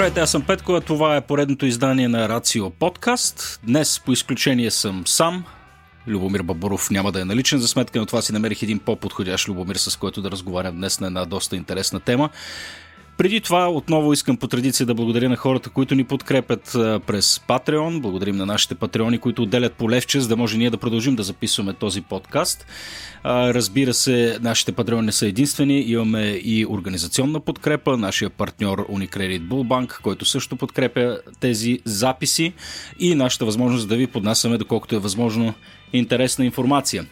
[0.00, 3.60] Здравейте, аз съм Петко, а това е поредното издание на Рацио подкаст.
[3.64, 5.44] Днес по изключение съм сам.
[6.06, 9.76] Любомир Бабуров няма да е наличен за сметка, но това си намерих един по-подходящ Любомир,
[9.76, 12.30] с който да разговарям днес на една доста интересна тема.
[13.20, 16.62] Преди това отново искам по традиция да благодаря на хората, които ни подкрепят
[17.06, 18.00] през Patreon.
[18.00, 21.72] Благодарим на нашите патреони, които отделят по за да може ние да продължим да записваме
[21.72, 22.66] този подкаст.
[23.24, 25.80] Разбира се, нашите патреони не са единствени.
[25.80, 27.96] Имаме и организационна подкрепа.
[27.96, 32.52] Нашия партньор Unicredit Bullbank, който също подкрепя тези записи
[32.98, 35.54] и нашата възможност да ви поднасяме, доколкото е възможно,
[35.92, 37.06] интересна информация.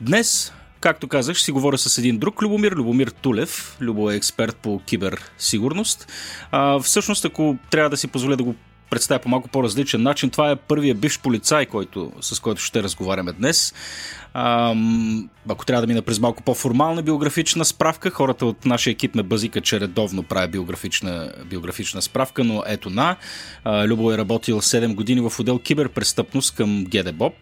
[0.00, 3.76] днес Както казах, ще си говоря с един друг Любомир, Любомир Тулев.
[3.80, 6.12] Любо е експерт по киберсигурност.
[6.50, 8.54] А, всъщност, ако трябва да си позволя да го
[8.90, 13.32] представя по малко по-различен начин, това е първият бивш полицай, който, с който ще разговаряме
[13.32, 13.74] днес.
[14.34, 14.74] А,
[15.48, 19.60] ако трябва да мина през малко по-формална биографична справка, хората от нашия екип ме базика,
[19.60, 23.16] че редовно прави биографична, биографична справка, но ето на.
[23.64, 27.34] А, Любо е работил 7 години в отдел киберпрестъпност към ГДБОП,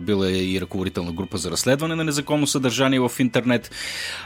[0.00, 3.70] бил е и ръководител на група за разследване на незаконно съдържание в интернет.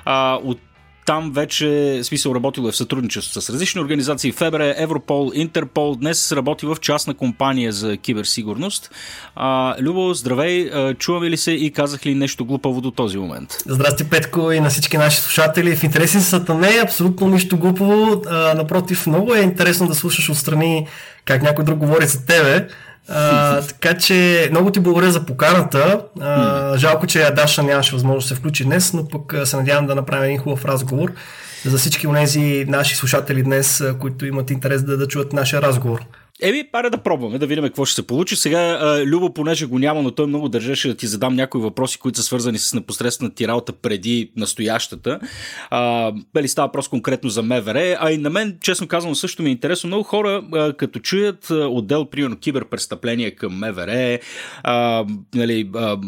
[0.05, 0.59] А, от
[1.07, 5.95] там вече, смисъл, работил е в сътрудничество с различни организации, ФЕБРЕ, Европол, Интерпол.
[5.95, 8.91] Днес работи в частна компания за киберсигурност.
[9.37, 13.57] А, Любо, здравей, чуваме ли се и казах ли нещо глупаво до този момент?
[13.67, 15.77] Здрасти, Петко, и на всички наши слушатели.
[15.77, 18.23] В интересен са не е абсолютно нищо глупаво.
[18.27, 20.87] А, напротив, много е интересно да слушаш отстрани
[21.25, 22.69] как някой друг говори за тебе.
[23.09, 26.01] А, така че много ти благодаря за поканата.
[26.21, 29.95] А, жалко, че Даша нямаше възможност да се включи днес, но пък се надявам да
[29.95, 31.13] направим един хубав разговор
[31.65, 36.01] за всички от тези наши слушатели днес, които имат интерес да, да чуят нашия разговор.
[36.43, 38.37] Еми, пара да пробваме, да видим какво ще се получи.
[38.37, 42.19] Сега, Любо, понеже го няма, но той много държеше да ти задам някои въпроси, които
[42.19, 45.21] са свързани с непосредствената ти работа преди настоящата.
[45.71, 49.49] А, бели става въпрос конкретно за МВР, а и на мен, честно казвам, също ми
[49.49, 49.89] е интересно.
[49.89, 54.19] Много хора, а, като чуят отдел, примерно, киберпрестъпления към МВР,
[54.63, 55.05] а,
[55.35, 55.99] нали, а,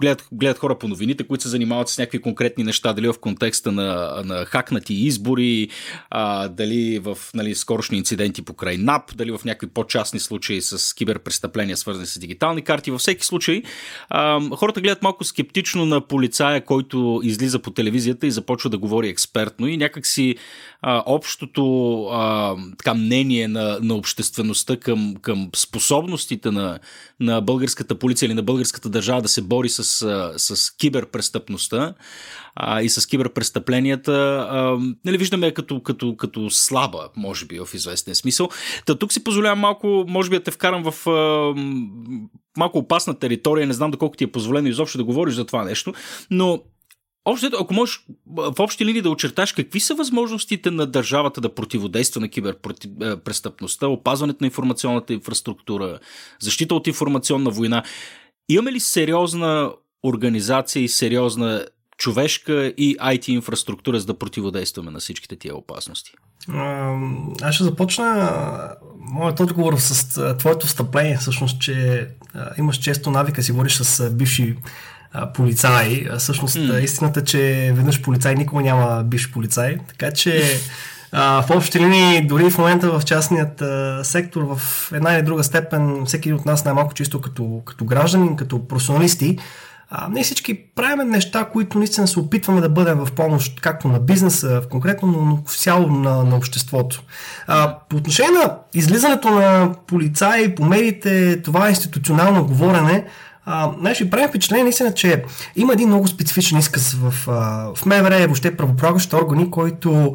[0.00, 3.72] гледат, гледат хора по новините, които се занимават с някакви конкретни неща, дали в контекста
[3.72, 5.68] на, на хакнати избори,
[6.10, 11.76] а, дали в нали, скорошни инциденти покрай НАП, дали в някакви по-частни случаи с киберпрестъпления,
[11.76, 12.90] свързани с дигитални карти.
[12.90, 13.62] Във всеки случай,
[14.08, 19.08] а, хората гледат малко скептично на полицая, който излиза по телевизията и започва да говори
[19.08, 20.36] експертно и някакси
[20.82, 26.78] а, общото а, така, мнение на, на обществеността към, към способностите на,
[27.20, 29.84] на българската полиция или на българската държава да се бори с,
[30.36, 31.94] с киберпрестъпността
[32.56, 38.14] а, и с киберпрестъпленията, а, нали, виждаме като, като, като слаба, може би, в известен
[38.14, 38.48] смисъл.
[38.86, 41.54] Та тук си позволявам малко, може би да те вкарам в а,
[42.58, 45.94] малко опасна територия, не знам доколко ти е позволено изобщо да говориш за това нещо,
[46.30, 46.62] но
[47.28, 52.20] Общо, ако можеш в общи линии да очерташ какви са възможностите на държавата да противодейства
[52.20, 55.98] на киберпрестъпността, опазването на информационната инфраструктура,
[56.40, 57.82] защита от информационна война,
[58.48, 59.72] имаме ли сериозна
[60.02, 61.66] организация и сериозна
[61.96, 66.12] човешка и IT инфраструктура, за да противодействаме на всичките тия опасности?
[67.42, 68.30] Аз ще започна
[68.98, 72.06] моят отговор с твоето встъпление, всъщност, че
[72.58, 74.56] имаш често навика си говориш с бивши
[75.34, 76.08] полицаи.
[76.18, 76.80] Всъщност, mm.
[76.80, 79.76] истината, че веднъж полицай никога няма бивш полицай.
[79.88, 80.60] Така че
[81.12, 85.44] а, в общи линии, дори в момента в частният а, сектор, в една или друга
[85.44, 89.38] степен, всеки от нас най-малко чисто като, като гражданин, като професионалисти,
[89.90, 94.00] а, ние всички правим неща, които наистина се опитваме да бъдем в помощ както на
[94.00, 97.02] бизнеса, в конкретно, но цяло на, на обществото.
[97.46, 103.04] А, по отношение на излизането на полицаи по медиите, това институционално говорене,
[103.50, 105.24] а, знаеш, ви прави впечатление наистина, че
[105.56, 107.14] има един много специфичен изказ в,
[107.76, 110.14] в МВР, въобще правоправащите органи, който,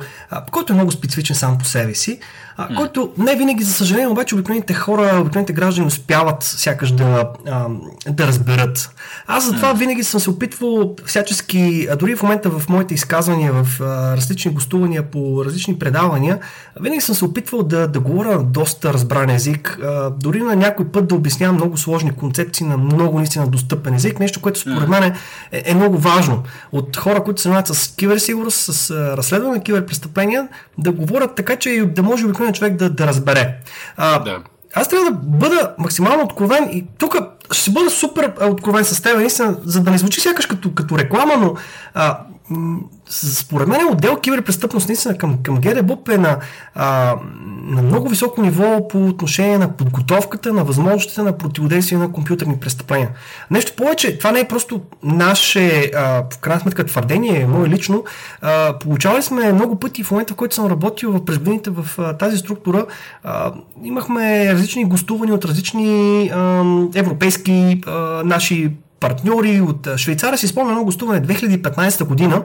[0.51, 2.19] който е много специфичен сам по себе си
[2.57, 7.67] а, който не винаги, за съжаление, обаче обикновените хора, обикновените граждани успяват сякаш да, а,
[8.09, 8.95] да разберат.
[9.27, 13.81] Аз затова винаги съм се опитвал всячески, а дори в момента в моите изказвания, в
[13.81, 16.39] а, различни гостувания по различни предавания,
[16.81, 21.07] винаги съм се опитвал да, да говоря доста разбран език, а, дори на някой път
[21.07, 25.13] да обяснявам много сложни концепции на много наистина достъпен език, нещо, което според мен е,
[25.51, 26.43] е много важно.
[26.71, 30.47] От хора, които се занимават с киберсигурност, с разследване на киберпрестъпления,
[30.77, 33.55] да говорят така, че да може обикновен човек да, да разбере.
[33.97, 34.39] А, да.
[34.73, 37.15] Аз трябва да бъда максимално откровен и тук
[37.51, 41.33] ще бъда супер откровен с теб, наистина, за да не звучи сякаш като, като реклама,
[41.37, 41.53] но
[41.93, 42.19] а,
[43.09, 46.37] според мен отдел киберпрестъпност наистина към, към ГДБОП е на,
[46.75, 47.15] а,
[47.63, 53.09] на много високо ниво по отношение на подготовката, на възможностите на противодействие на компютърни престъпления.
[53.51, 58.03] Нещо повече, това не е просто наше, а, в крайна сметка, твърдение, мое лично.
[58.41, 62.17] А, получавали сме много пъти в момента, в който съм работил през годините в а,
[62.17, 62.85] тази структура,
[63.23, 63.53] а,
[63.83, 66.63] имахме различни гостувания от различни а,
[66.95, 67.91] европейски а,
[68.25, 68.71] наши
[69.03, 70.37] партньори от Швейцария.
[70.37, 72.43] Си спомня много гостуване 2015 година.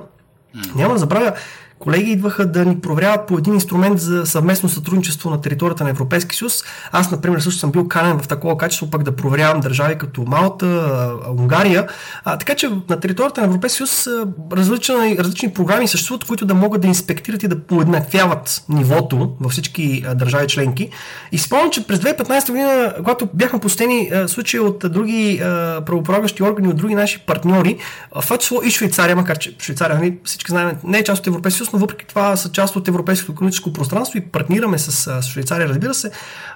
[0.75, 1.33] Няма да забравя,
[1.79, 6.37] колеги идваха да ни проверяват по един инструмент за съвместно сътрудничество на територията на Европейски
[6.37, 6.65] съюз.
[6.93, 11.11] Аз, например, също съм бил канен в такова качество, пък да проверявам държави като Малта,
[11.39, 11.89] Унгария.
[12.25, 14.09] А, така че на територията на Европейски съюз
[14.53, 20.05] различни, различни програми съществуват, които да могат да инспектират и да поеднаквяват нивото във всички
[20.15, 20.91] държави членки.
[21.33, 25.39] И спомням, че през 2015 година, когато бяхме посетени случаи от други
[25.87, 27.79] правополагащи органи, от други наши партньори,
[28.15, 31.27] в това число и Швейцария, макар че Швейцария, нали, всички знаем, не е част от
[31.27, 35.29] Европейския съюз, но въпреки това са част от Европейското економическо пространство и партнираме с, с
[35.29, 36.11] Швейцария, разбира се.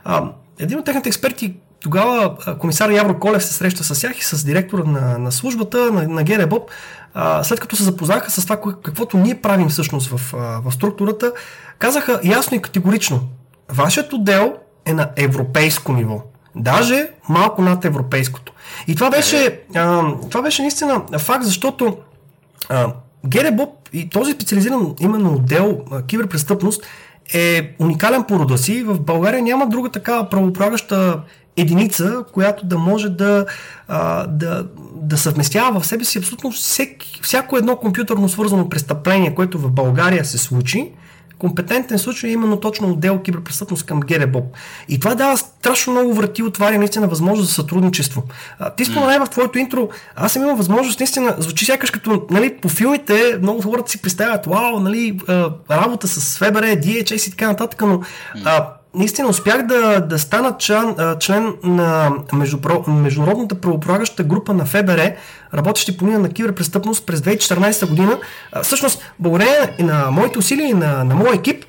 [0.05, 0.25] А,
[0.59, 4.85] един от техните експерти тогава комисар Явро Колев се среща с тях и с директора
[4.85, 6.70] на, на службата, на, на ГРБОП,
[7.14, 10.32] а, след като се запознаха с това, каквото ние правим всъщност в,
[10.64, 11.32] в структурата,
[11.79, 13.20] казаха ясно и категорично,
[13.69, 14.55] вашият отдел
[14.85, 16.23] е на европейско ниво.
[16.56, 18.53] Даже малко над европейското.
[18.87, 21.97] И това беше, а, това беше наистина факт, защото
[22.69, 22.93] а,
[23.27, 26.83] ГРБОП и този специализиран именно отдел киберпрестъпност
[27.35, 28.83] е уникален по рода си.
[28.83, 31.21] В България няма друга такава правоправяща
[31.57, 33.47] единица, която да може да,
[33.89, 39.59] а, да, да съвместява в себе си абсолютно всеки, всяко едно компютърно свързано престъпление, което
[39.59, 40.93] в България се случи,
[41.43, 44.44] компетентен случай е именно точно отдел киберпрестъпност към ГРБОП.
[44.89, 48.23] И това дава страшно много врати, отваря наистина възможност за сътрудничество.
[48.59, 52.56] А, ти спомена в твоето интро, аз съм имал възможност, наистина, звучи сякаш като нали,
[52.56, 55.21] по филмите, много хората си представят, вау, нали,
[55.71, 58.03] работа с ФБР, DHS и така нататък, но
[58.44, 62.11] а, наистина успях да, да стана член, член на
[62.89, 65.12] международната правополагаща група на ФБР,
[65.55, 68.19] работещи по линия на киберпрестъпност през 2014 година.
[68.62, 71.65] Всъщност, благодарение на моите усилия и на, на моя екип,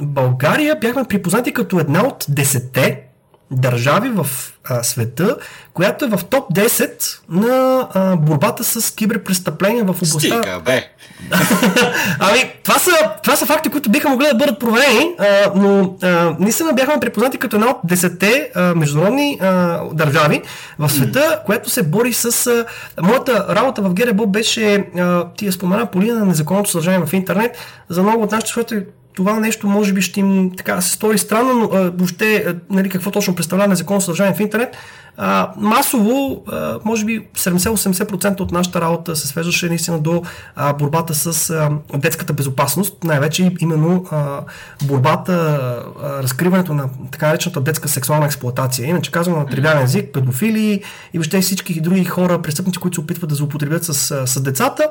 [0.00, 3.09] България бяхме припознати като една от десетте
[3.50, 4.26] държави в
[4.64, 5.36] а, света,
[5.74, 10.18] която е в топ 10 на а, борбата с киберпрестъпления в областта.
[10.18, 10.88] Стига, бе!
[12.18, 12.90] ами, това са,
[13.22, 17.38] това са факти, които биха могли да бъдат проверени, а, но а, наистина бяхме припознати
[17.38, 20.42] като една от 10 международни а, държави
[20.78, 21.44] в света, mm.
[21.44, 22.46] която се бори с...
[22.46, 22.64] А,
[23.02, 27.12] моята работа в ГРБО беше, а, ти я спомена, по линия на незаконното съдържание в
[27.12, 27.56] интернет.
[27.88, 28.84] За много от нашите слушатели
[29.14, 33.10] това нещо може би ще им така се стори странно, но а, въобще нали, какво
[33.10, 34.76] точно представлява незаконно съдържание в интернет.
[35.16, 40.22] А, масово, а, може би 70-80% от нашата работа се свеждаше наистина до
[40.56, 44.40] а, борбата с а, детската безопасност, най-вече именно а,
[44.84, 45.60] борбата,
[46.02, 48.88] а, разкриването на така наречената детска сексуална експлуатация.
[48.88, 50.82] Иначе казвам на тривиален език, педофили
[51.14, 54.88] и въобще всички други хора, престъпници, които се опитват да злоупотребят с, с децата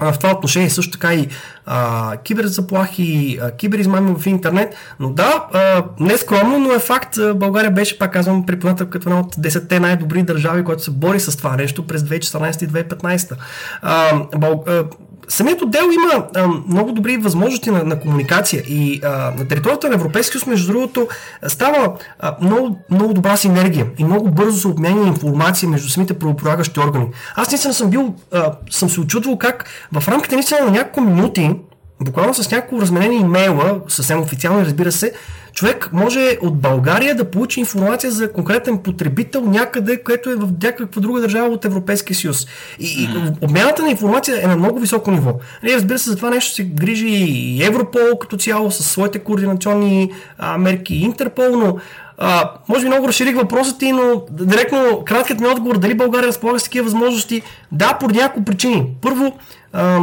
[0.00, 1.28] в това отношение също така и
[1.66, 4.74] а, киберзаплахи, а, киберизмами в интернет.
[5.00, 7.18] Но да, а, не скромно, но е факт.
[7.34, 11.36] България беше, пак казвам, припозната като една от 10-те най-добри държави, която се бори с
[11.36, 13.36] това нещо през 2014 и 2015.
[13.82, 14.84] А, Бъл, а,
[15.30, 19.94] самият отдел има а, много добри възможности на, на комуникация и а, на територията на
[19.94, 21.08] Европейския съюз, между другото,
[21.46, 26.80] става а, много, много добра синергия и много бързо се обменя информация между самите правополагащи
[26.80, 27.06] органи.
[27.36, 31.54] Аз наистина съм бил, а, съм се очудвал как в рамките наистина на няколко минути,
[32.00, 35.12] буквално с няколко разменени имейла, съвсем официално разбира се,
[35.52, 41.02] човек може от България да получи информация за конкретен потребител някъде, което е в някаква
[41.02, 42.46] друга държава от Европейския съюз.
[42.78, 43.08] И, и
[43.40, 45.32] обмяната на информация е на много високо ниво.
[45.62, 50.10] И, разбира се, за това нещо се грижи и Европол като цяло с своите координационни
[50.38, 51.76] а, мерки, Интерпол, но
[52.18, 56.58] а, може би много разширих въпросът ти, но директно краткият ми отговор дали България разполага
[56.58, 57.42] с такива възможности.
[57.72, 58.86] Да, поради няколко причини.
[59.02, 59.36] Първо,
[59.72, 60.00] а,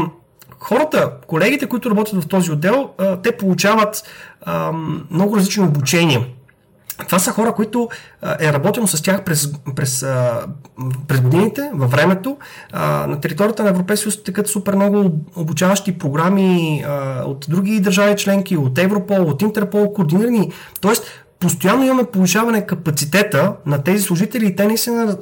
[0.59, 2.89] хората, колегите, които работят в този отдел,
[3.23, 4.03] те получават
[5.11, 6.25] много различни обучения.
[7.05, 7.89] Това са хора, които
[8.39, 10.05] е работено с тях през, през,
[11.07, 12.37] през годините, във времето.
[13.07, 16.83] На територията на Европейския съюз текат супер много обучаващи програми
[17.25, 20.51] от други държави членки, от Европол, от Интерпол, координирани.
[20.81, 21.03] Тоест,
[21.39, 25.17] постоянно имаме повишаване капацитета на тези служители и те наистина,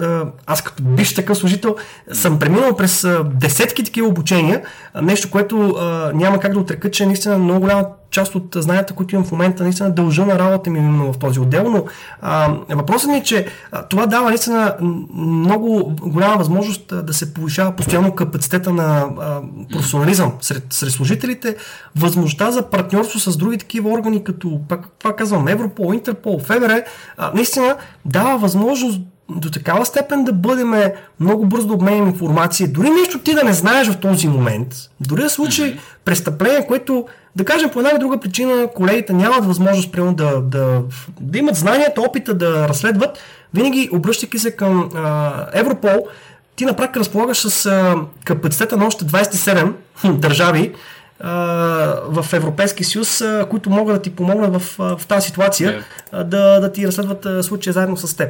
[0.45, 1.75] аз като биш такъв служител
[2.13, 4.62] съм преминал през десетки такива обучения,
[5.01, 5.77] нещо, което
[6.13, 9.63] няма как да отрека, че наистина много голяма част от знанията, които имам в момента,
[9.63, 11.86] наистина дължа на работа ми именно в този отдел, но
[12.22, 13.48] а, въпросът ми е, че
[13.89, 14.75] това дава наистина
[15.15, 19.41] много голяма възможност да се повишава постоянно капацитета на а,
[19.72, 21.55] професионализъм сред, сред служителите,
[21.95, 26.83] възможността за партньорство с други такива органи, като, пак, пак казвам, Европол, Интерпол, ФБР,
[27.17, 30.74] а, наистина дава възможност до такава степен да бъдем
[31.19, 34.67] много бързо да обменим информация, дори нещо ти да не знаеш в този момент,
[35.00, 35.79] дори да случи mm-hmm.
[36.05, 40.81] престъпление, което, да кажем, по една или друга причина колегите нямат възможност примерно, да, да,
[41.21, 43.17] да имат знанията, опита да разследват,
[43.53, 46.07] винаги обръщайки се към а, Европол,
[46.55, 47.95] ти на практика разполагаш с а,
[48.25, 49.71] капацитета на още 27
[50.13, 50.74] държави,
[51.19, 56.24] в Европейски съюз, които могат да ти помогнат в, в тази ситуация yeah.
[56.24, 58.29] да, да ти разследват случая заедно с теб.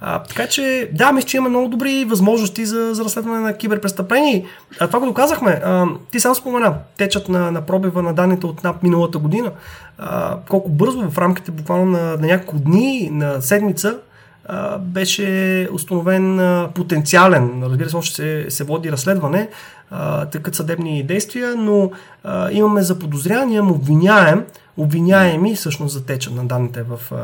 [0.00, 4.44] А, така че, да, мисля, че има много добри възможности за, за разследване на киберпрестъпления.
[4.80, 5.60] А това го доказахме.
[5.64, 9.50] А, ти сам спомена, течат на, на пробива на данните от НАП миналата година.
[9.98, 13.96] А, колко бързо в рамките буквално на, на няколко дни, на седмица,
[14.78, 16.40] беше установен
[16.74, 19.48] потенциален, разбира се, още се, се води разследване,
[20.32, 21.90] тъкат съдебни действия, но
[22.24, 24.44] а, имаме заподозрян, имаме обвиняем,
[24.76, 27.16] обвиняеми всъщност за теча на данните в, а,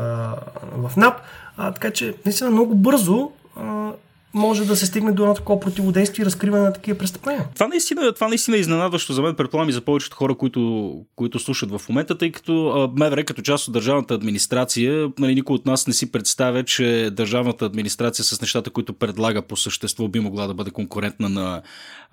[0.87, 1.21] в НАП,
[1.57, 3.91] а, така че наистина много бързо а,
[4.33, 7.45] може да се стигне до едно такова противодействие и разкриване на такива престъпления.
[7.53, 11.39] Това наистина, това наистина е изненадващо за мен, предполагам и за повечето хора, които, които
[11.39, 15.87] слушат в момента, тъй като МВР като част от държавната администрация, нали, никой от нас
[15.87, 20.53] не си представя, че държавната администрация с нещата, които предлага по същество, би могла да
[20.53, 21.61] бъде конкурентна на,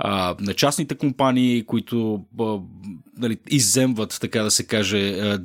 [0.03, 2.59] а, на частните компании, които а,
[3.19, 5.37] нали, изземват, така да се каже,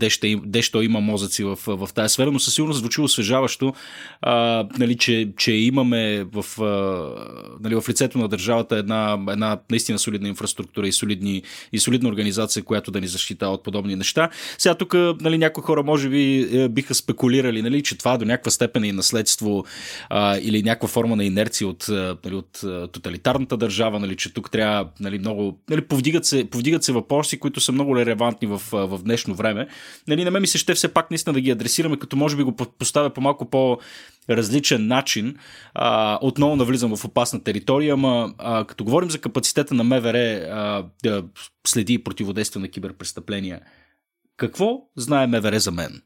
[0.45, 3.73] дещо има мозъци в, в тази сфера, но със сигурност звучи освежаващо,
[4.21, 6.45] а, нали, че, че имаме в
[7.61, 12.63] нали, в лицето на държавата една, една наистина солидна инфраструктура и, солидни, и солидна организация,
[12.63, 14.29] която да ни защитава от подобни неща.
[14.57, 18.51] Сега тук нали, някои хора може би е, биха спекулирали, нали, че това до някаква
[18.51, 19.65] степен е наследство
[20.09, 21.85] а, или някаква форма на инерция от,
[22.25, 25.59] нали, от тоталитарната държава, нали, че тук трябва нали, много.
[25.69, 29.67] Нали, повдигат, се, повдигат се въпроси, които са много релевантни в, в днешно време.
[30.07, 32.43] Нали, на мен ми се ще все пак наистина да ги адресираме, като може би
[32.43, 33.77] го поставя по малко по
[34.29, 35.35] различен начин.
[35.73, 40.85] А, отново навлизам в опасна територия, ама а, като говорим за капацитета на МВР а,
[41.03, 41.23] да
[41.67, 43.61] следи противодействие на киберпрестъпления,
[44.37, 46.01] какво знае МВР за мен?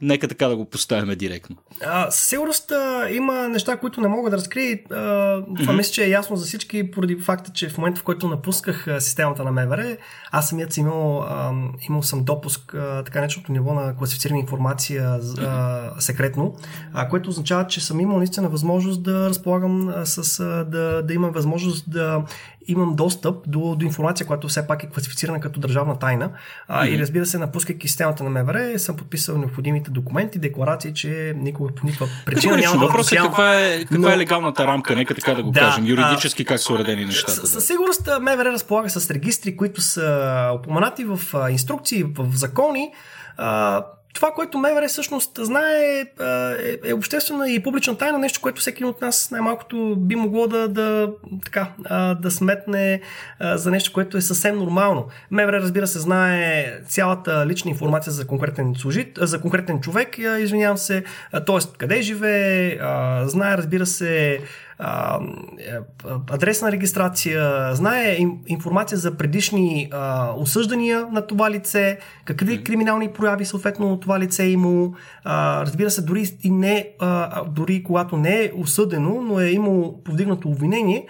[0.00, 1.56] Нека така да го поставяме директно.
[1.86, 4.78] А, със сигурност а, има неща, които не мога да разкрия.
[4.78, 5.76] А, това mm-hmm.
[5.76, 9.00] мисля, че е ясно за всички, поради факта, че в момента, в който напусках а,
[9.00, 9.96] системата на МВР,
[10.30, 11.52] аз самият съм имал, а,
[11.88, 16.56] имал съм допуск а, така нечето ниво на класифицирана информация а, секретно,
[16.92, 21.14] а, което означава, че съм имал наистина възможност да разполагам а, с, а, да, да
[21.14, 22.22] имам възможност да
[22.68, 26.30] имам достъп до, до информация, която все пак е класифицирана като държавна тайна.
[26.68, 26.88] А, mm-hmm.
[26.88, 31.86] И разбира се, напускайки системата на МВР, съм подписал необходимите документи, декларации, че никога по
[31.86, 34.18] никаква причина няма да Въпросът е каква е, каква е но...
[34.18, 37.32] легалната рамка, нека така да го да, кажем, юридически как са уредени нещата.
[37.32, 37.60] Със да.
[37.60, 42.92] сигурност МВР разполага с регистри, които са упоменати в инструкции, в закони.
[44.18, 49.00] Това, което МВР всъщност знае е, е обществена и публична тайна, нещо, което всеки от
[49.00, 51.10] нас най-малкото би могло да, да,
[51.44, 51.66] така,
[52.20, 53.00] да сметне
[53.40, 55.06] за нещо, което е съвсем нормално.
[55.30, 61.04] МВР, разбира се, знае цялата лична информация за конкретен, служит, за конкретен човек, извинявам се,
[61.46, 61.58] т.е.
[61.78, 62.78] къде живее,
[63.24, 64.40] знае, разбира се,
[64.78, 65.18] а,
[65.58, 65.78] е,
[66.30, 74.00] адресна регистрация, знае информация за предишни а, осъждания на това лице, какви криминални прояви съответно
[74.00, 74.94] това лице е имало.
[75.24, 80.02] А, разбира се, дори, и не, а, дори когато не е осъдено, но е имало
[80.04, 81.06] повдигнато обвинение,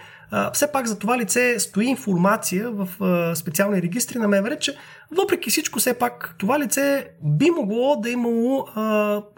[0.52, 2.88] все пак за това лице стои информация в
[3.36, 4.76] специални регистри на МВР, че
[5.16, 8.66] въпреки всичко, все пак това лице би могло да е имало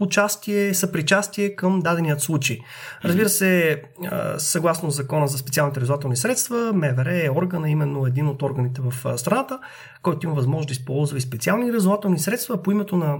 [0.01, 2.59] участие, съпричастие към даденият случай.
[3.05, 8.43] Разбира се, а, съгласно закона за специалните разузнавателни средства, МВР е органа, именно един от
[8.43, 9.59] органите в страната,
[10.03, 13.19] който има възможност да използва и специални разузнавателни средства по името на,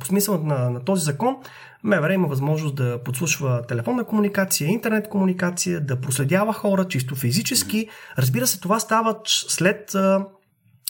[0.00, 1.36] по смисъл на, на този закон.
[1.82, 7.88] МВР има възможност да подслушва телефонна комуникация, интернет комуникация, да проследява хора чисто физически.
[8.18, 9.96] Разбира се, това става след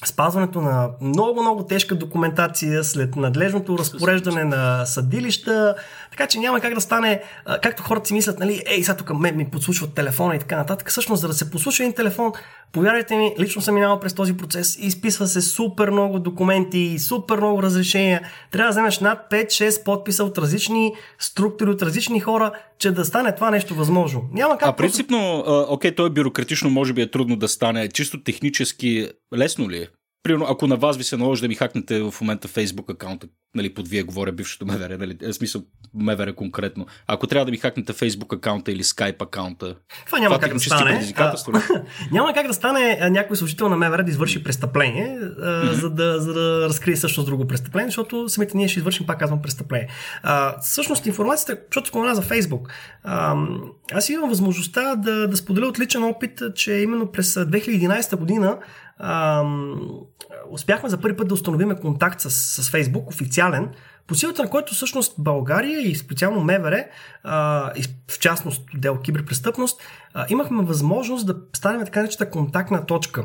[0.04, 5.74] спазването на много-много тежка документация след надлежното разпореждане на съдилища,
[6.18, 7.22] така че няма как да стане,
[7.62, 10.90] както хората си мислят, нали, ей, сега тук ми подслушват телефона и така нататък.
[10.90, 12.32] Всъщност, за да се подслуша един телефон,
[12.72, 17.62] повярвайте ми, лично съм минал през този процес, изписва се супер много документи, супер много
[17.62, 18.22] разрешения.
[18.50, 23.34] Трябва да вземеш над 5-6 подписа от различни структури, от различни хора, че да стане
[23.34, 24.22] това нещо възможно.
[24.32, 24.68] Няма как.
[24.68, 27.88] А принципно, окей, то е бюрократично, може би е трудно да стане.
[27.88, 29.88] Чисто технически лесно ли е?
[30.22, 33.74] Примерно, ако на вас ви се наложи да ми хакнете в момента Facebook акаунта, нали,
[33.74, 35.62] под вие говоря бившото МВР, нали, е, смисъл
[35.94, 36.86] МВР конкретно.
[37.06, 39.74] Ако трябва да ми хакнете Facebook акаунта или Skype акаунта,
[40.06, 41.12] това няма това как да стане.
[41.16, 41.34] А,
[42.12, 45.72] няма как да стане някой служител на МВР да извърши престъпление, mm-hmm.
[45.72, 49.42] за, да, за да разкрие също друго престъпление, защото самите ние ще извършим, пак казвам,
[49.42, 49.88] престъпление.
[50.22, 52.68] А, всъщност информацията, защото спомена за Facebook,
[53.04, 53.36] а,
[53.92, 58.58] аз имам възможността да, да споделя от личен опит, че именно през 2011 година
[58.98, 59.44] а,
[60.50, 63.68] успяхме за първи път да установиме контакт с, с Facebook, официален,
[64.06, 66.84] по силата на който всъщност България и специално МВР,
[67.24, 69.82] а, и в частност дел киберпрестъпност,
[70.14, 73.24] а, имахме възможност да станем така наречената контактна точка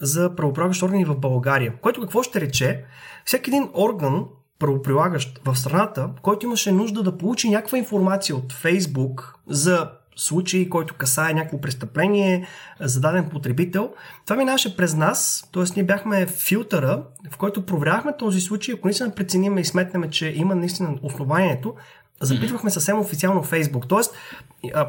[0.00, 1.74] за правоправящи органи в България.
[1.80, 2.84] Което какво ще рече?
[3.24, 4.24] Всеки един орган,
[4.58, 10.94] правоприлагащ в страната, който имаше нужда да получи някаква информация от Facebook за случай, който
[10.94, 12.46] касае някакво престъпление
[12.80, 13.92] за даден потребител,
[14.26, 15.62] това минаваше през нас, т.е.
[15.76, 20.54] ние бяхме филтъра, в който проверяхме този случай, ако наистина прецениме и сметнеме, че има
[20.54, 21.74] наистина основанието,
[22.20, 23.88] запитвахме съвсем официално Facebook.
[23.88, 24.14] Тоест,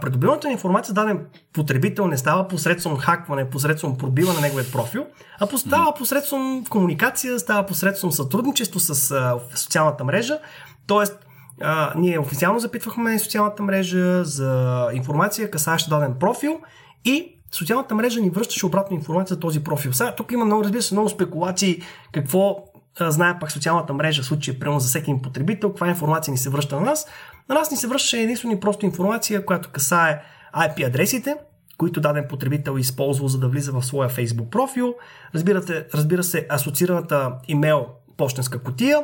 [0.02, 5.06] придобиването на информация даден потребител не става посредством хакване, посредством пробиване на неговия профил,
[5.40, 9.16] а става посредством комуникация, става посредством сътрудничество с
[9.56, 10.40] социалната мрежа.
[10.88, 11.23] Тоест,
[11.62, 16.60] а, ние официално запитвахме социалната мрежа за информация, касаеща даден профил
[17.06, 19.94] и социалната мрежа ни връщаше обратно информация за този профил.
[19.94, 21.82] Сега тук има много, разбира се, много спекулации
[22.12, 22.64] какво
[23.00, 26.50] а, знае пак социалната мрежа, в случая прямо за всеки потребител, каква информация ни се
[26.50, 27.08] връща на нас.
[27.50, 30.22] На нас ни се връщаше единствено и просто информация, която касае
[30.56, 31.36] IP адресите,
[31.78, 34.96] които даден потребител е използвал за да влиза в своя Facebook профил.
[35.36, 37.86] Разбира се, разбира се асоциираната имейл
[38.18, 39.04] почтенска котия,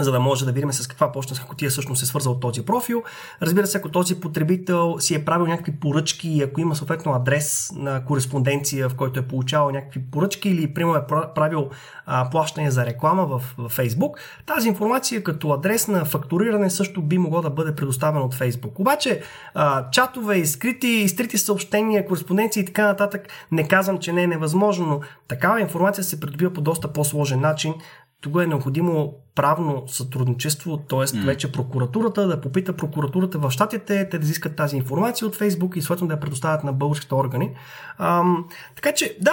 [0.00, 3.02] за да може да видим с каква почтенска котия всъщност е свързал този профил.
[3.42, 7.72] Разбира се, ако този потребител си е правил някакви поръчки и ако има съответно адрес
[7.76, 11.70] на кореспонденция, в който е получавал някакви поръчки или примерно е правил
[12.06, 14.12] а, плащане за реклама в, в Facebook,
[14.46, 18.80] тази информация като адрес на фактуриране също би могло да бъде предоставена от Facebook.
[18.80, 19.22] Обаче
[19.54, 24.86] а, чатове, изкрити, изтрити съобщения, кореспонденции и така нататък, не казвам, че не е невъзможно,
[24.86, 27.74] но такава информация се придобива по доста по-сложен начин
[28.22, 30.98] тук е необходимо правно сътрудничество, т.е.
[30.98, 31.24] Mm.
[31.24, 35.82] вече прокуратурата да попита прокуратурата в щатите, те да изискат тази информация от Фейсбук и
[35.82, 37.50] съответно да я предоставят на българските органи.
[37.98, 38.44] Ам,
[38.76, 39.32] така че, да,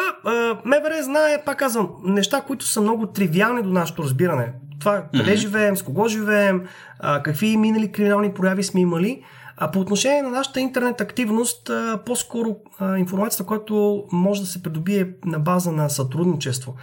[0.65, 4.54] МВР знае, пак казвам, неща, които са много тривиални до нашето разбиране.
[4.80, 5.36] Това къде mm-hmm.
[5.36, 6.67] живеем, с кого живеем,
[6.99, 9.23] а, какви минали криминални прояви сме имали.
[9.62, 11.72] А по отношение на нашата интернет активност,
[12.06, 12.56] по-скоро
[12.98, 16.76] информацията, която може да се придобие на база на сътрудничество.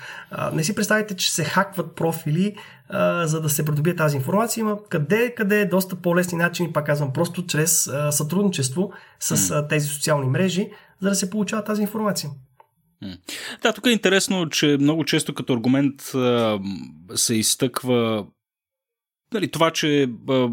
[0.53, 2.57] Не си представите, че се хакват профили,
[3.25, 4.61] за да се придобие тази информация.
[4.61, 10.27] Има къде, къде е доста по-лесни начини, пак казвам, просто чрез сътрудничество с тези социални
[10.27, 12.31] мрежи, за да се получава тази информация.
[13.63, 15.95] Да, тук е интересно, че много често като аргумент
[17.15, 18.27] се изтъква
[19.35, 20.09] Нали, това, че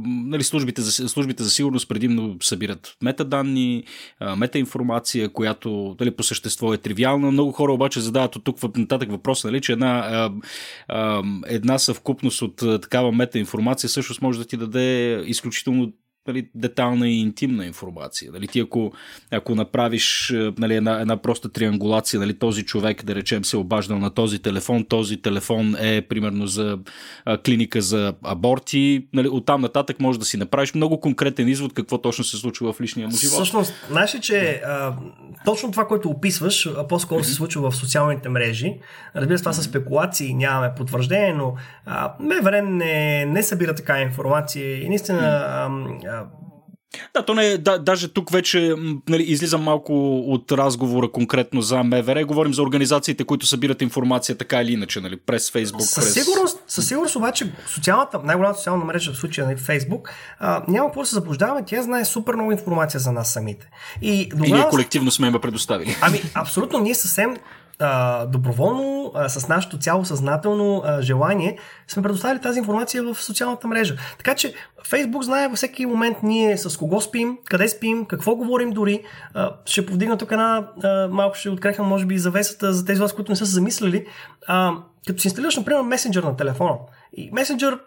[0.05, 3.83] нали, службите, за, службите за сигурност предимно събират метаданни,
[4.37, 7.31] метаинформация, която нали, по същество е тривиална.
[7.31, 10.29] Много хора обаче задават от тук нататък въпрос, нали, че една,
[11.47, 15.93] една съвкупност от такава метаинформация всъщност може да ти даде изключително
[16.27, 18.31] нали, детална и интимна информация.
[18.31, 18.91] Нали, ти ако,
[19.31, 23.99] ако направиш е, нали, една, една проста триангулация, нали, този човек, да речем, се обаждал
[23.99, 26.77] на този телефон, този телефон е примерно за
[27.25, 31.97] а, клиника за аборти, нали, оттам нататък може да си направиш много конкретен извод какво
[31.97, 33.33] точно се случва в личния му живот.
[33.33, 34.93] Всъщност, знаеш ли, че а,
[35.45, 38.73] точно това, което описваш, а, по-скоро се случва в социалните мрежи.
[39.15, 41.55] Разбира се, това са спекулации, нямаме потвърждение, но
[42.19, 45.69] МВР не, не събира така информация и наистина
[47.13, 48.75] да, то не, да, даже тук вече
[49.09, 52.25] нали, излизам малко от разговора конкретно за МВР.
[52.25, 55.81] Говорим за организациите, които събират информация така или иначе, нали, през Фейсбук.
[55.81, 56.13] Със през...
[56.13, 60.87] сигурност, със сигурност обаче социалната, най-голямата социална мрежа в случая на нали, Фейсбук, а, няма
[60.87, 63.69] какво да се заблуждаваме, тя знае супер много информация за нас самите.
[64.01, 65.95] И, и ние колективно сме има предоставили.
[66.01, 67.37] Ами, абсолютно, ние съвсем
[67.79, 71.57] а, доброволно, а, с нашето цяло съзнателно а, желание,
[71.87, 73.95] сме предоставили тази информация в социалната мрежа.
[74.17, 74.53] Така че
[74.87, 79.03] Фейсбук знае във всеки момент ние с кого спим, къде спим, какво говорим дори.
[79.33, 83.13] А, ще повдигна тук една, а, малко ще открехам може би завесата за тези вас,
[83.13, 84.05] които не са се замислили.
[84.47, 84.71] А,
[85.07, 86.75] като си инсталираш, например, месенджер на телефона,
[87.17, 87.79] и месенджер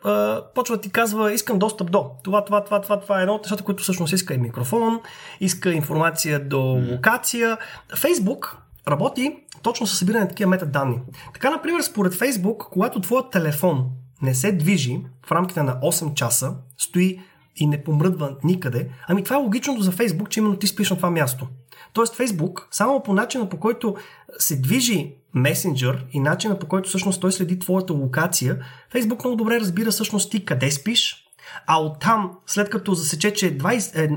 [0.55, 2.11] почва да ти казва, искам достъп до.
[2.25, 5.01] Това, това, това, това, това е едно от нещата, които всъщност иска и микрофон,
[5.41, 6.61] иска информация до
[6.93, 7.59] локация.
[7.97, 11.01] Фейсбук работи точно с събиране на такива метаданни.
[11.35, 13.87] Така, например, според Facebook, когато твоят телефон
[14.23, 17.21] не се движи в рамките на 8 часа, стои
[17.57, 20.97] и не помръдва никъде, ами това е логичното за Facebook, че именно ти спиш на
[20.97, 21.47] това място.
[21.93, 23.97] Тоест Фейсбук, само по начина по който
[24.39, 28.59] се движи месенджер и начина по който всъщност той следи твоята локация,
[28.91, 31.26] Фейсбук много добре разбира всъщност ти къде спиш,
[31.67, 34.09] а оттам, след като засече, че два, е,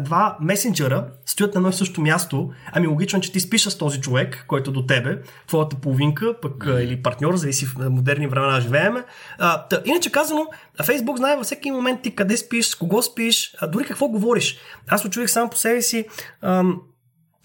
[0.00, 4.00] два месенджера стоят на едно и също място, ами логично, че ти спиш с този
[4.00, 6.80] човек, който до тебе, твоята половинка, пък mm.
[6.80, 9.04] или партньор, зависи в модерни времена живееме.
[9.38, 10.46] А, тъ, иначе казано,
[10.84, 14.58] Фейсбук знае във всеки момент ти къде спиш, с кого спиш, а дори какво говориш.
[14.88, 16.06] Аз очудих само по себе си.
[16.42, 16.80] Ам,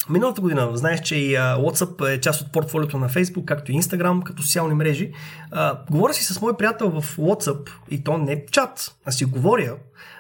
[0.09, 4.23] Миналата година, знаеш, че и WhatsApp е част от портфолиото на Facebook, както и Instagram,
[4.23, 5.11] като социални мрежи.
[5.53, 9.25] Uh, говоря си с мой приятел в WhatsApp и то не е чат, а си
[9.25, 9.75] говоря.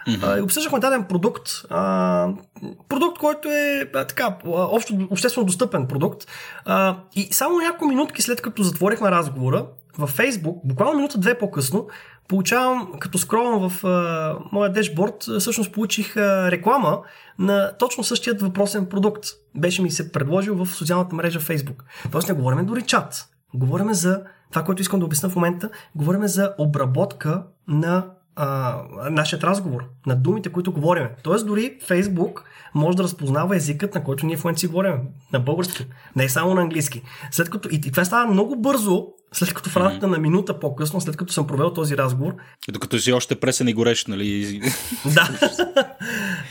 [0.07, 0.39] Mm-hmm.
[0.39, 1.47] И обсъждахме даден продукт.
[1.49, 2.35] Uh,
[2.89, 6.27] продукт, който е uh, така, общо, обществено достъпен продукт.
[6.67, 9.65] Uh, и само няколко минутки след като затворихме разговора,
[9.97, 11.87] във Facebook, буквално минута-две по-късно,
[12.29, 16.99] получавам, като скролвам в а, моя дешборд, всъщност получих а, реклама
[17.39, 19.23] на точно същият въпросен продукт.
[19.55, 21.83] Беше ми се предложил в социалната мрежа Facebook.
[22.11, 23.25] Тоест не говорим дори чат.
[23.53, 25.69] Говорим за това, което искам да обясня в момента.
[25.95, 28.77] Говорим за обработка на а,
[29.09, 31.07] нашият разговор, на думите, които говорим.
[31.23, 32.41] Тоест дори Facebook
[32.75, 34.93] може да разпознава езикът, на който ние в момента си говорим,
[35.33, 37.01] на български, не само на английски.
[37.31, 40.09] След като, и това става много бързо, след като в рамките mm-hmm.
[40.09, 42.33] на минута по-късно, след като съм провел този разговор.
[42.71, 44.61] Докато си още пресен и горещ, нали?
[45.05, 45.29] да.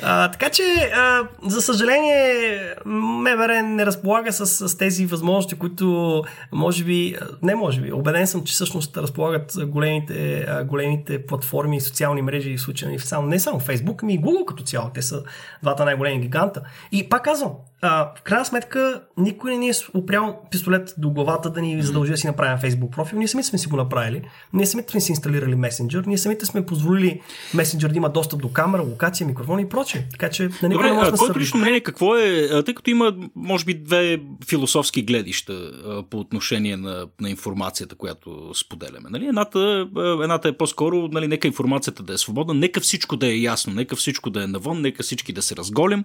[0.02, 0.62] а, така че,
[0.94, 7.80] а, за съжаление, МВР не разполага с, с тези възможности, които може би, не може
[7.80, 12.90] би, убеден съм, че всъщност разполагат големите, големите платформи и социални мрежи, в случая
[13.22, 14.90] не само Facebook, ами и Google като цяло.
[14.94, 15.22] Те са
[15.62, 16.62] двата най-големи гиганта.
[16.92, 21.50] И пак казвам, а, в крайна сметка, никой не ни е опрял пистолет до главата
[21.50, 23.18] да ни задължи да си направим Facebook профил.
[23.18, 24.22] Ние самите сме си го направили.
[24.52, 26.04] Ние самите сме си инсталирали месенджер.
[26.06, 27.20] Ние самите сме позволили
[27.54, 30.04] месенджер да има достъп до камера, локация, микрофон и прочее.
[30.10, 32.90] Така че на никой Добре, не може да се лично мнение какво е, тъй като
[32.90, 35.70] има, може би, две философски гледища
[36.10, 39.10] по отношение на, на информацията, която споделяме.
[39.10, 39.26] Нали?
[39.26, 39.88] Едната,
[40.22, 43.96] едната е по-скоро, нали, нека информацията да е свободна, нека всичко да е ясно, нека
[43.96, 46.04] всичко да е навън, нека всички да се разголим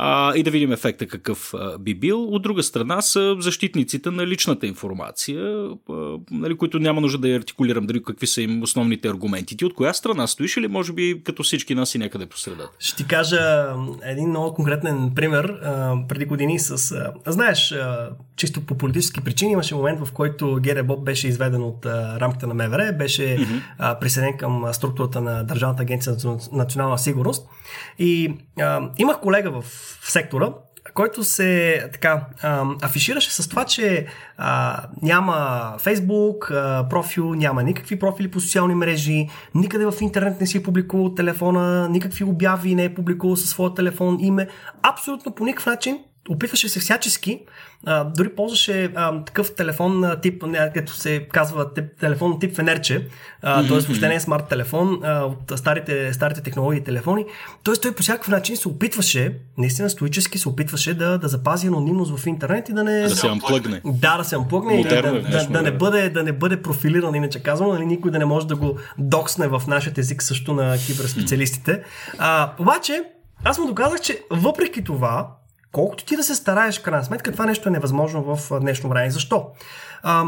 [0.00, 2.24] а, и да видим ефекта какъв а, би бил.
[2.24, 7.38] От друга страна са защитниците на личната информация, а, нали, които няма нужда да я
[7.38, 9.56] артикулирам дали какви са им основните аргументи.
[9.56, 12.70] Ти от коя страна стоиш или може би като всички нас и някъде по средата?
[12.78, 15.44] Ще ти кажа един много конкретен пример.
[15.44, 16.92] А, преди години с...
[16.92, 21.86] А, знаеш, а, чисто по политически причини имаше момент, в който Боб беше изведен от
[21.86, 23.62] а, рамките на МВР, беше mm-hmm.
[23.78, 27.48] а, присъединен към структурата на Държавната агенция за национална сигурност.
[27.98, 30.52] И а, имах колега в в сектора,
[30.94, 32.26] който се така
[32.82, 39.28] афишираше с това, че а, няма Фейсбук а, профил, няма никакви профили по социални мрежи,
[39.54, 43.74] никъде в интернет не си е публикувал телефона, никакви обяви не е публикувал със своя
[43.74, 44.48] телефон, име.
[44.82, 45.98] Абсолютно по никакъв начин
[46.28, 47.40] опитваше се всячески,
[47.86, 53.08] а, дори ползваше а, такъв телефон тип, като се казва тип, телефон тип фенерче,
[53.42, 53.62] т.е.
[53.62, 57.24] въобще не е смарт телефон а, от старите, старите технологии и телефони.
[57.64, 57.74] Т.е.
[57.74, 62.26] той по всякакъв начин се опитваше, наистина стоически се опитваше да, да запази анонимност в
[62.26, 63.02] интернет и да не...
[63.02, 63.80] Да се амплъгне.
[63.84, 67.14] Да, да се амплъгне и да, да, да, да, не бъде, да не бъде профилиран,
[67.14, 70.76] иначе казвам, нали, никой да не може да го доксне в нашия език също на
[70.86, 71.82] киберспециалистите.
[72.18, 73.02] А, обаче,
[73.44, 75.28] аз му доказах, че въпреки това,
[75.72, 79.10] колкото ти да се стараеш, крайна сметка, това нещо е невъзможно в днешно време.
[79.10, 79.46] Защо?
[80.02, 80.24] А,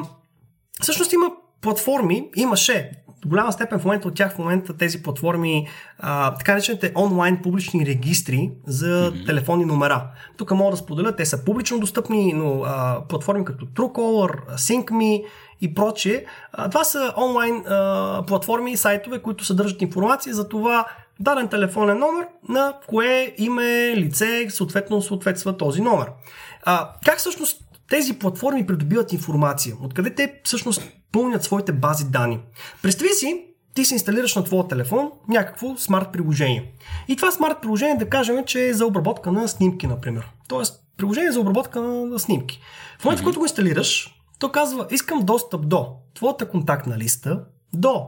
[0.81, 2.91] всъщност има платформи, имаше
[3.23, 7.43] до голяма степен в момента от тях в момента тези платформи, а, така наречените онлайн
[7.43, 9.27] публични регистри за mm-hmm.
[9.27, 10.09] телефонни номера.
[10.37, 15.25] Тук мога да споделя, те са публично достъпни, но а, платформи като Truecaller, SyncMe
[15.61, 16.25] и прочее.
[16.53, 20.87] А, това са онлайн а, платформи и сайтове, които съдържат информация за това
[21.21, 26.07] даден телефонен номер, на кое име, лице съответно съответства този номер.
[26.63, 29.77] А, как всъщност тези платформи придобиват информация?
[29.83, 32.41] Откъде те всъщност пълнят своите бази данни?
[32.83, 36.73] Представи си, ти си инсталираш на твоя телефон някакво смарт приложение.
[37.09, 40.31] И това смарт приложение да кажем, че е за обработка на снимки, например.
[40.49, 42.61] Тоест, приложение за обработка на снимки.
[42.99, 48.07] В момента, в който го инсталираш, то казва, искам достъп до твоята контактна листа, до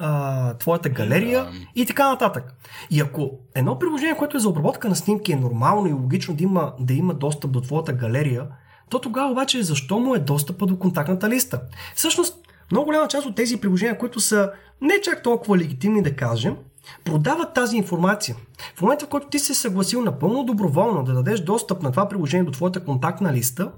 [0.00, 1.50] а, твоята галерия да.
[1.74, 2.54] и така нататък.
[2.90, 6.42] И ако едно приложение, което е за обработка на снимки е нормално и логично да
[6.42, 8.46] има, да има достъп до твоята галерия,
[8.90, 11.60] то тогава обаче защо му е достъпа до контактната листа?
[11.94, 12.36] Всъщност,
[12.72, 16.56] много голяма част от тези приложения, които са не чак толкова легитимни да кажем,
[17.04, 18.36] продават тази информация.
[18.76, 22.44] В момента, в който ти се съгласил напълно доброволно да дадеш достъп на това приложение
[22.44, 23.72] до твоята контактна листа,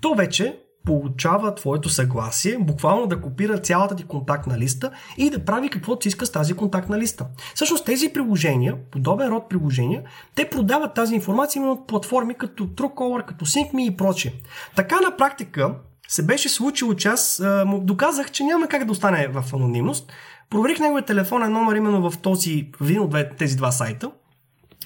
[0.00, 5.68] то вече получава твоето съгласие, буквално да копира цялата ти контактна листа и да прави
[5.68, 7.26] каквото си иска с тази контактна листа.
[7.54, 10.02] Всъщност тези приложения, подобен род приложения,
[10.34, 14.32] те продават тази информация именно от платформи като Truecaller, като SyncMe и прочие.
[14.76, 15.74] Така на практика
[16.08, 20.12] се беше случило, че аз му доказах, че няма как да остане в анонимност.
[20.50, 24.10] Проверих неговия телефонен номер именно в този, в от тези два сайта.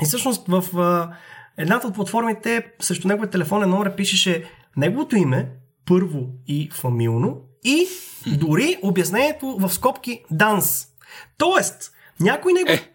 [0.03, 0.65] И всъщност в
[1.57, 4.45] едната от платформите срещу неговия телефонен номер пишеше
[4.77, 5.49] неговото име,
[5.87, 7.87] първо и фамилно, и
[8.27, 10.87] дори обяснението в скобки данс.
[11.39, 12.71] Тоест, някой него...
[12.71, 12.91] Е.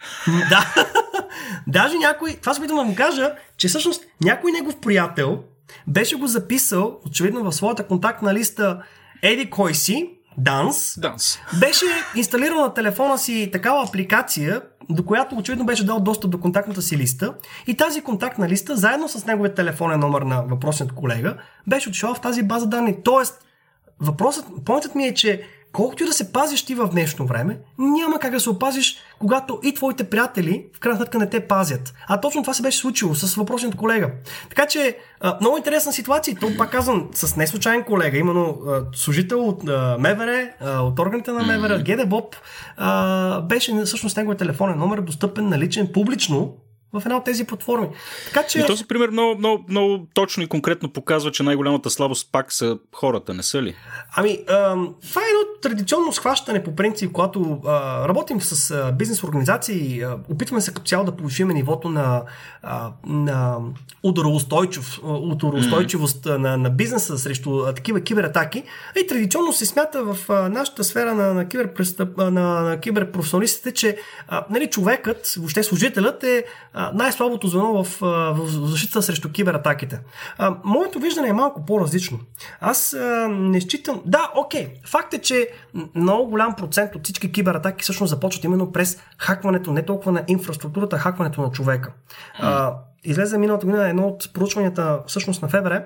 [0.50, 0.74] Да.
[1.68, 2.36] Даже някой...
[2.36, 5.44] Това се да му кажа, че всъщност някой негов приятел
[5.88, 8.84] беше го записал, очевидно в своята контактна листа
[9.22, 11.00] Еди кой си, Данс.
[11.00, 11.40] Данс.
[11.60, 16.82] Беше инсталирал на телефона си такава апликация, до която очевидно беше дал достъп до контактната
[16.82, 17.34] си листа
[17.68, 22.22] и тази контактна листа, заедно с неговия телефонен номер на въпросният колега, беше отишла в
[22.22, 22.98] тази база данни.
[23.04, 23.46] Тоест,
[24.00, 25.42] въпросът, поинтът ми е, че
[25.74, 29.60] колкото и да се пазиш ти в днешно време, няма как да се опазиш, когато
[29.64, 31.94] и твоите приятели в крайна сметка не те пазят.
[32.08, 34.12] А точно това се беше случило с въпросният колега.
[34.50, 34.98] Така че,
[35.42, 36.38] много интересна ситуация.
[36.40, 38.58] То, пак казвам, с не случайен колега, именно
[38.94, 39.64] служител от
[40.00, 42.04] МВР, от органите на МВР, mm-hmm.
[42.04, 42.36] ГДБОП,
[43.48, 46.54] беше всъщност неговия телефонен номер достъпен, наличен публично
[46.94, 47.88] в една от тези платформи.
[48.26, 48.60] Така, че...
[48.60, 52.78] И този пример много, много, много точно и конкретно показва, че най-голямата слабост пак са
[52.96, 53.76] хората, не са ли?
[54.16, 60.02] Ами, това е едно традиционно схващане по принцип, когато а, работим с а, бизнес организации,
[60.02, 62.22] а, опитваме се като цяло да повишим нивото на,
[62.64, 63.58] а, на
[64.04, 66.38] удароустойчив, удароустойчивост mm.
[66.38, 68.64] на, на бизнеса срещу а, такива кибератаки.
[69.04, 73.98] И традиционно се смята в а, нашата сфера на, на, киберпрестъп, на, на киберпрофесионалистите, че
[74.28, 76.44] а, нали, човекът, въобще служителят е
[76.94, 80.00] най-слабото звено в, в защита срещу кибератаките.
[80.38, 82.20] А, моето виждане е малко по-различно.
[82.62, 84.02] Аз а, не считам...
[84.06, 84.74] Да, окей.
[84.86, 85.48] Факт е, че
[85.96, 90.96] много голям процент от всички кибератаки всъщност започват именно през хакването не толкова на инфраструктурата,
[90.96, 91.94] а хакването на човека.
[92.40, 95.82] А, излезе миналата година едно от проучванията всъщност на ФБР,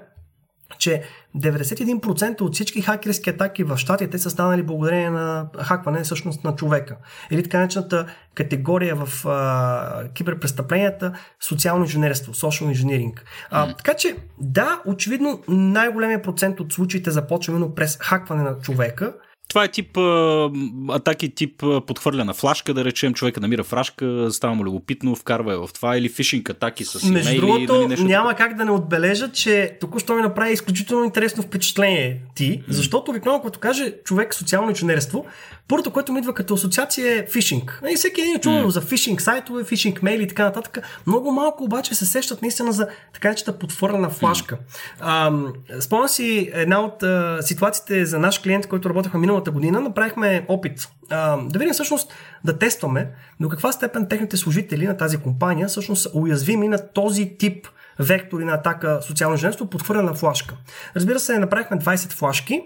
[0.78, 1.04] че
[1.36, 6.97] 91% от всички хакерски атаки в щатите са станали благодарение на хакване всъщност на човека.
[7.32, 13.13] Или така наречената категория в а, киберпрестъпленията социално инженерство, social engineering.
[13.51, 19.13] А, така че, да, очевидно най-големия процент от случаите започва именно през хакване на човека,
[19.55, 20.49] това е тип а,
[20.89, 25.67] атаки, тип а, подхвърляна флашка, да речем, човека намира флашка, става му любопитно, вкарва я
[25.67, 27.25] в това или фишинг атаки с имейли.
[27.25, 28.43] Между другото, нали, нещо няма така.
[28.43, 33.59] как да не отбележа, че току-що ми направи изключително интересно впечатление ти, защото обикновено, когато
[33.59, 35.25] каже човек социално инженерство,
[35.67, 37.82] първото, което ми идва като асоциация е фишинг.
[37.91, 38.67] И всеки един е чувал mm.
[38.67, 40.78] за фишинг сайтове, фишинг мейли и така нататък.
[41.08, 44.58] Много малко обаче се сещат наистина за така наречената подхвърлена флашка.
[45.01, 45.80] Mm.
[45.80, 50.89] спомня си една от а, ситуациите за наш клиент, който работехме миналата година, направихме опит
[51.10, 56.01] а, да видим всъщност да тестваме до каква степен техните служители на тази компания всъщност
[56.01, 57.67] са уязвими на този тип
[57.99, 60.56] вектори на атака социално женство, подхвърлена флашка.
[60.95, 62.62] Разбира се, направихме 20 флашки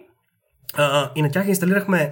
[0.73, 2.11] а, и на тях инсталирахме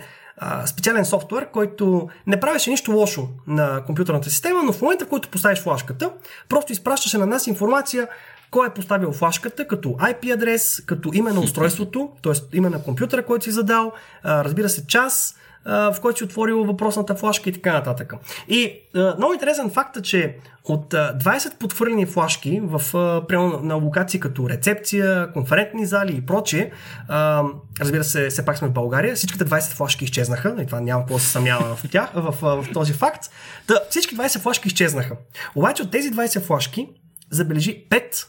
[0.65, 5.30] специален софтуер, който не правеше нищо лошо на компютърната система, но в момента, в който
[5.30, 6.12] поставиш флашката,
[6.50, 8.08] просто изпращаше на нас информация
[8.52, 12.58] кой е поставил флашката, като IP адрес, като име на устройството, т.е.
[12.58, 13.91] име на компютъра, който си задал,
[14.26, 15.36] разбира се, час,
[15.67, 18.13] в който си отворил въпросната флашка и така нататък.
[18.47, 18.73] И
[19.17, 22.82] много интересен факт е, че от 20 подхвърлени флашки в,
[23.27, 26.71] прямо на локации като рецепция, конферентни зали и прочее,
[27.08, 27.43] а,
[27.80, 31.19] разбира се, все пак сме в България, всичките 20 флашки изчезнаха, и това няма какво
[31.19, 33.25] се съмнява в, тях, в, в, в този факт.
[33.67, 35.15] Да, всички 20 флашки изчезнаха.
[35.56, 36.89] Обаче от тези 20 флашки,
[37.32, 38.27] забележи 5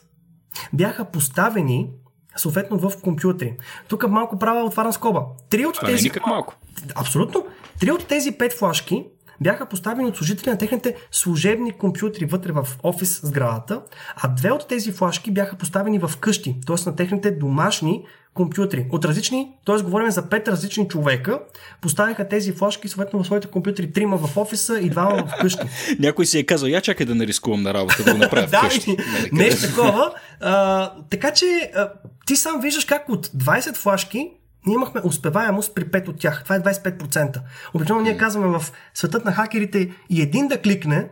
[0.72, 1.90] бяха поставени
[2.36, 3.56] съответно в компютри.
[3.88, 5.22] Тук малко права отварям скоба.
[5.50, 6.02] Три от Това тези...
[6.02, 6.54] Не е никак малко.
[6.94, 7.46] Абсолютно.
[7.80, 9.04] Три от тези пет флашки
[9.40, 13.82] бяха поставени от служители на техните служебни компютри вътре в офис сградата,
[14.16, 16.90] а две от тези флашки бяха поставени в къщи, т.е.
[16.90, 18.86] на техните домашни компютри.
[18.90, 19.82] От различни, т.е.
[19.82, 21.40] говорим за пет различни човека,
[21.80, 25.66] поставиха тези флашки съответно в своите компютри, трима в офиса и двама в къщи.
[25.98, 28.58] Някой си е казал, я чакай да не рискувам на работа, да го направя да,
[28.58, 28.96] вкъщи.
[29.32, 30.12] нещо такова.
[30.40, 31.92] А, така че а,
[32.26, 34.30] ти сам виждаш как от 20 флашки
[34.68, 36.44] ние имахме успеваемост при 5 от тях.
[36.44, 37.40] Това е 25%.
[37.74, 41.08] Обичайно ние казваме в светът на хакерите и един да кликне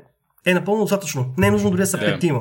[0.46, 1.34] е напълно достатъчно.
[1.38, 2.40] Не е нужно дори да са пет тима.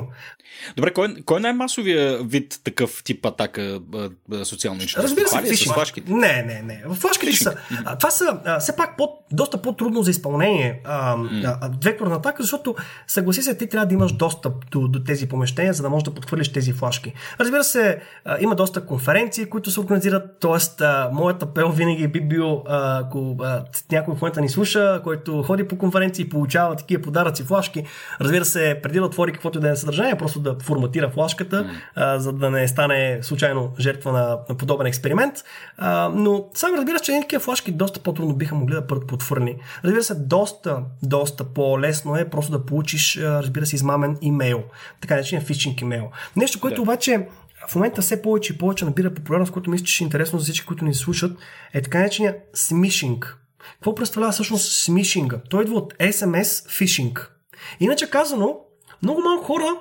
[0.76, 3.80] Добре, кой, кой е най-масовия вид такъв тип атака
[4.44, 5.02] социално инженерство?
[5.02, 5.72] Разбира се, фишинг.
[5.72, 6.12] С флашките?
[6.12, 6.94] Не, не, не.
[6.94, 7.54] Флашките са.
[7.84, 11.58] А, това са а, все пак по, доста по-трудно за изпълнение а, mm.
[11.60, 12.74] а, векторна атака, защото
[13.06, 16.14] съгласи се, ти трябва да имаш достъп до, до тези помещения, за да можеш да
[16.14, 17.12] подхвърлиш тези флашки.
[17.40, 20.84] Разбира се, а, има доста конференции, които се организират, т.е.
[21.12, 25.78] моят апел винаги би бил, ако а, някой в момента ни слуша, който ходи по
[25.78, 27.84] конференции и получава такива подаръци флашки,
[28.20, 31.70] разбира се, преди да отвори каквото и да е съдържание, просто да форматира флашката, mm.
[31.94, 35.34] а, за да не стане случайно жертва на, на подобен експеримент.
[35.78, 39.56] А, но сам разбира се, че такива флашки доста по-трудно биха могли да бъдат подхвърлени.
[39.84, 44.62] Разбира се, доста, доста по-лесно е просто да получиш, разбира се, измамен имейл.
[45.00, 46.10] Така наречен фишинг имейл.
[46.36, 46.82] Нещо, което да.
[46.82, 47.26] обаче
[47.68, 50.66] в момента все повече и повече набира популярност, което мисля, че е интересно за всички,
[50.66, 51.38] които ни слушат,
[51.72, 53.38] е така наречения смишинг.
[53.72, 55.40] Какво представлява всъщност смишинга?
[55.50, 57.35] Той идва от SMS фишинг.
[57.80, 58.58] Иначе казано,
[59.02, 59.80] много малко хора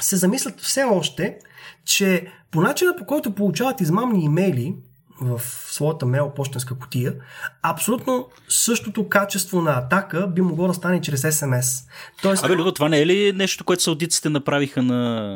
[0.00, 1.38] се замислят все още,
[1.84, 4.76] че по начина по който получават измамни имейли
[5.20, 7.14] в своята мейл почтенска котия,
[7.62, 11.88] абсолютно същото качество на атака би могло да стане чрез SMS.
[12.22, 12.44] Тоест...
[12.44, 15.34] Абе, Любо, това не е ли нещо, което саудиците направиха на,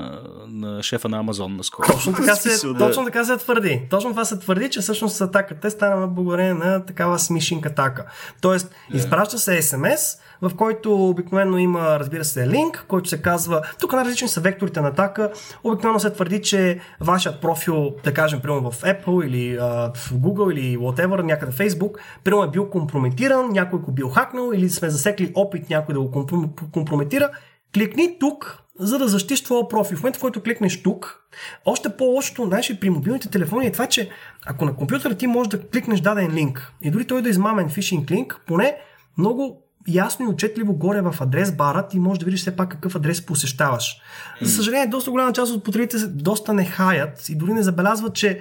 [0.48, 1.86] на шефа на Амазон наскоро?
[1.92, 2.78] Точно така, се, да...
[2.78, 3.82] точно така се твърди.
[3.90, 8.04] Точно това се твърди, че всъщност атаката стана благодарение на такава смишинг атака.
[8.40, 8.96] Тоест, yeah.
[8.96, 14.28] изпраща се SMS, в който обикновено има, разбира се, линк, който се казва, тук най-различни
[14.28, 15.32] са векторите на атака,
[15.64, 20.52] обикновено се твърди, че вашият профил, да кажем, примерно в Apple или а, в Google
[20.52, 24.90] или whatever, някъде в Facebook, примерно е бил компрометиран, някой го бил хакнал или сме
[24.90, 26.26] засекли опит някой да го
[26.72, 27.30] компрометира,
[27.74, 29.96] кликни тук, за да защитиш твоя профил.
[29.96, 31.24] В момента, в който кликнеш тук,
[31.64, 34.10] още по-лошото, знаеш, при мобилните телефони е това, че
[34.46, 37.68] ако на компютъра ти можеш да кликнеш даден линк и дори той да е измамен
[37.68, 38.76] фишинг линк, поне
[39.18, 42.96] много ясно и отчетливо горе в адрес бара ти можеш да видиш все пак какъв
[42.96, 44.00] адрес посещаваш.
[44.42, 48.40] За съжаление, доста голяма част от потребителите доста не хаят и дори не забелязват, че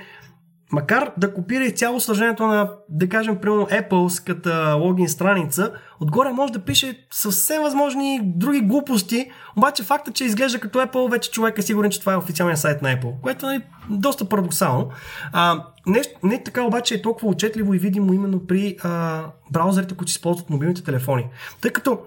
[0.71, 6.53] Макар да копира и цяло съдържанието на, да кажем, примерно Apple-ската логин страница, отгоре може
[6.53, 11.61] да пише съвсем възможни други глупости, обаче факта, че изглежда като Apple, вече човек е
[11.61, 14.89] сигурен, че това е официалният сайт на Apple, което е доста парадоксално.
[15.33, 20.09] А, не, не така обаче е толкова отчетливо и видимо именно при а, браузърите, които
[20.09, 21.27] използват мобилните телефони.
[21.61, 21.99] Тъй като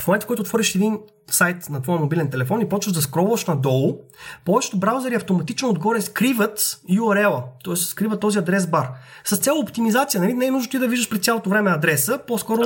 [0.00, 0.98] в момента, в който отвориш един
[1.34, 3.96] сайт на твоя мобилен телефон и почваш да скролваш надолу,
[4.44, 6.58] повечето браузъри автоматично отгоре скриват
[6.90, 7.76] URL-а, т.е.
[7.76, 8.88] скриват този адрес бар.
[9.24, 10.34] С цяло оптимизация, нали?
[10.34, 12.62] не е нужно ти да виждаш през цялото време адреса, по-скоро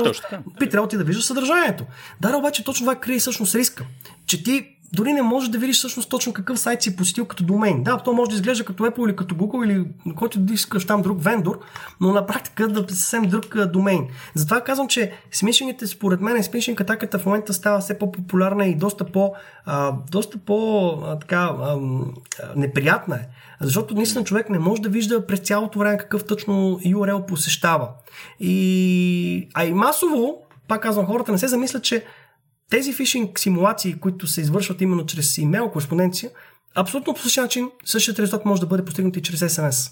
[0.59, 1.85] би трябвало ти да виждаш съдържанието.
[2.21, 3.85] Да, обаче точно това крие всъщност риска,
[4.25, 7.83] че ти дори не можеш да видиш всъщност точно какъв сайт си посетил като домейн.
[7.83, 11.01] Да, то може да изглежда като Apple или като Google или който да искаш там
[11.01, 11.59] друг вендор,
[12.01, 14.07] но на практика да е съвсем друг домейн.
[14.35, 19.05] Затова казвам, че смишените, според мен, смишинг атаката в момента става все по-популярна и доста
[19.05, 19.33] по,
[19.65, 21.77] а, доста по а, така, а,
[22.55, 23.27] неприятна е.
[23.61, 27.89] Защото наистина човек не може да вижда през цялото време какъв точно URL посещава.
[28.39, 32.05] И, а и масово, пак казвам, хората не се замислят, че
[32.69, 36.29] тези фишинг симулации, които се извършват именно чрез имейл кореспонденция,
[36.75, 39.91] абсолютно по същия начин същият резултат може да бъде постигнат и чрез SMS.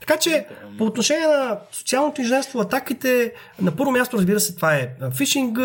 [0.00, 0.46] Така че,
[0.78, 5.58] по отношение на социалното инженерство, атаките, на първо място, разбира се, това е фишинг,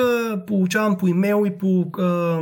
[0.48, 2.40] получавам по имейл и по, а,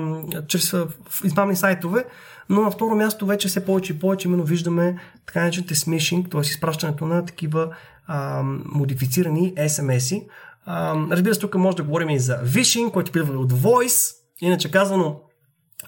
[0.47, 0.75] чрез
[1.23, 2.05] измамни сайтове,
[2.49, 6.41] но на второ място вече все повече и повече именно виждаме така наречените смишинг, т.е.
[6.41, 7.75] изпращането на такива
[8.07, 10.27] а, модифицирани SMS-и,
[11.11, 15.19] разбира се, тук може да говорим и за Vishing, който идва от Voice, иначе казано,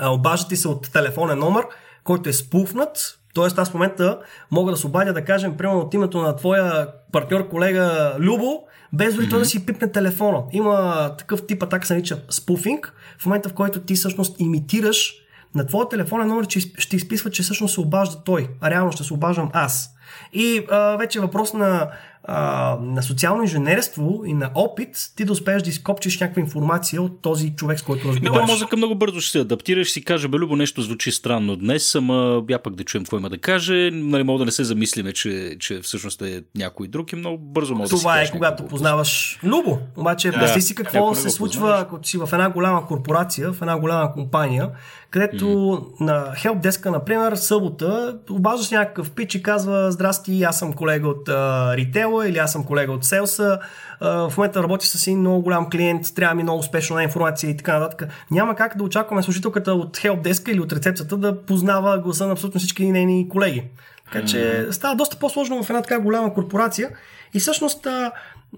[0.01, 1.65] обаждате се от телефонен номер,
[2.03, 4.19] който е спуфнат, Тоест аз в момента
[4.51, 8.59] мога да се обадя да кажем, примерно от името на твоя партньор, колега Любо,
[8.93, 9.39] без дори mm-hmm.
[9.39, 10.43] да си пипне телефона.
[10.51, 15.13] Има такъв тип атака, се нарича спуфинг, в момента в който ти всъщност имитираш
[15.55, 19.03] на твоя телефонен номер, че ще изписва, че всъщност се обажда той, а реално ще
[19.03, 19.89] се обаждам аз.
[20.33, 21.91] И а, вече е въпрос на
[22.23, 27.21] а, на социално инженерство и на опит, ти да успееш да изкопчиш някаква информация от
[27.21, 28.45] този човек, с който разговаряш.
[28.47, 31.95] Да, мозъка много бързо ще се адаптираш, си каже, бе, Любо, нещо звучи странно днес,
[31.95, 33.89] ама бя пък да чуем какво има да каже.
[33.93, 37.75] Нали, мога да не се замислиме, че, че всъщност е някой друг и много бързо
[37.75, 39.79] може Това да си е, когато познаваш Любо.
[39.97, 44.13] Обаче, да, си какво се случва, ако си в една голяма корпорация, в една голяма
[44.13, 44.69] компания,
[45.11, 46.05] където mm.
[46.05, 51.77] на хелпдеска, например, събота, обаждаш някакъв пич и казва, здрасти, аз съм колега от uh,
[51.77, 53.59] ритейла или аз съм колега от селса,
[54.01, 57.79] в момента работи с един много голям клиент, трябва ми много успешна информация и така
[57.79, 58.09] нататък.
[58.31, 62.59] Няма как да очакваме служителката от хелпдеска или от рецепцията да познава гласа на абсолютно
[62.59, 63.63] всички нейни колеги.
[64.11, 66.89] Така че става доста по-сложно в една така голяма корпорация.
[67.33, 67.87] И всъщност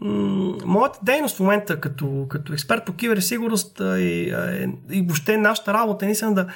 [0.02, 4.34] м- моята дейност в момента като, като експерт по киберсигурност и,
[4.92, 6.48] и въобще нашата работа е наистина да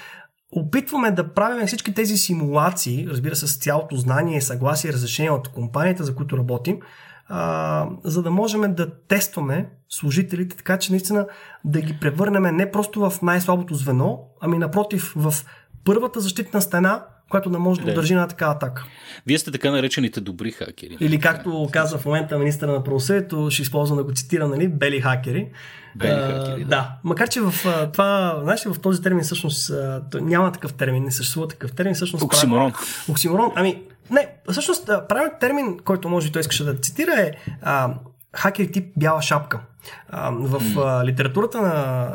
[0.52, 5.48] опитваме да правим всички тези симулации, разбира се, с цялото знание, съгласие и разрешение от
[5.48, 6.80] компанията, за които работим,
[7.30, 11.28] а, за да можем да тестваме служителите, така че наистина
[11.66, 15.34] да ги превърнем не просто в най-слабото звено, ами напротив в
[15.86, 18.86] първата защитна стена, която да може да, да удържи на такава атака.
[19.28, 20.98] Вие сте така наречените добри хакери.
[21.00, 25.02] Или както казва в момента министра на правосъдието, ще използвам да го цитирам, нали, бели
[25.02, 25.48] хакери.
[25.96, 26.70] Бели а, хакери, да.
[26.70, 26.92] да.
[27.04, 27.54] Макар, че в
[27.94, 29.72] това, знаеш в този термин всъщност
[30.14, 31.96] няма такъв термин, не съществува такъв термин.
[31.96, 32.72] Всъщност, Оксиморон.
[32.72, 33.52] Прави, оксиморон.
[33.56, 37.94] Ами, не, всъщност правилният термин, който може и той искаше да цитира е а,
[38.36, 39.60] хакер тип бяла шапка.
[40.10, 42.08] А, в а, литературата на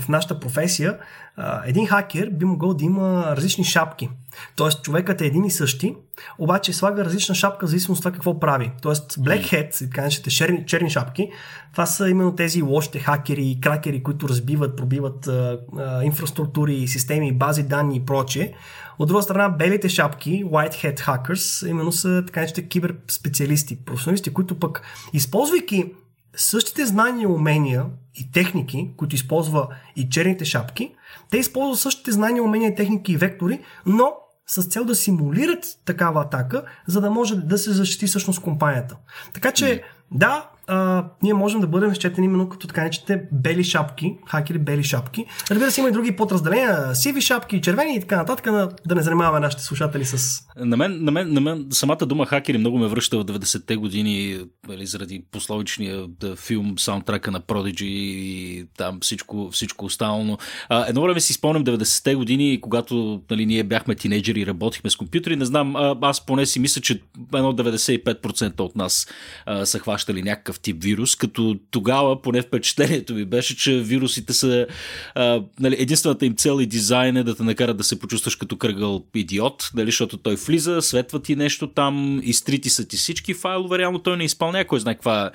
[0.00, 0.98] в нашата професия
[1.36, 4.08] а, един хакер би могъл да има различни шапки.
[4.56, 5.94] Тоест човекът е един и същи,
[6.38, 8.72] обаче слага различна шапка в зависимост от това какво прави.
[8.82, 11.30] Тоест black hat, така наречените черни, черни шапки,
[11.72, 17.32] това са именно тези лошите хакери и кракери, които разбиват, пробиват а, а, инфраструктури, системи,
[17.32, 18.52] бази данни и прочее.
[18.98, 24.58] От друга страна, белите шапки, white hat hackers, именно са така наречените киберспециалисти, професионалисти, които
[24.58, 24.82] пък,
[25.12, 25.92] използвайки
[26.36, 30.94] същите знания и умения и техники, които използва и черните шапки,
[31.30, 34.12] те използват същите знания, умения, техники и вектори, но
[34.46, 38.96] с цел да симулират такава атака, за да може да се защити всъщност компанията.
[39.32, 44.16] Така че, да, а, ние можем да бъдем счетени именно като така наречените бели шапки,
[44.26, 45.24] хакери бели шапки.
[45.50, 49.02] Разбира се, има и други подразделения, сиви шапки, червени и така нататък, да, да не
[49.02, 50.40] занимаваме нашите слушатели с...
[50.56, 54.38] На мен, на, мен, на мен самата дума хакери много ме връща в 90-те години,
[54.68, 60.38] нали, заради пословичния да, филм, саундтрака на Prodigy и там всичко, всичко останало.
[60.68, 64.96] А, едно време си спомням 90-те години, когато нали, ние бяхме тинейджери и работихме с
[64.96, 65.36] компютри.
[65.36, 67.02] Не знам, аз поне си мисля, че
[67.34, 69.06] едно 95% от нас
[69.46, 74.32] а, са хващали някакъв такъв тип вирус, като тогава, поне впечатлението ми беше, че вирусите
[74.32, 74.66] са
[75.14, 78.56] а, нали, единствената им цел и дизайн е да те накарат да се почувстваш като
[78.56, 83.78] кръгъл идиот, нали, защото той влиза, светва ти нещо там, изтрити са ти всички файлове,
[83.78, 85.30] реално той не изпълнява кой знае каква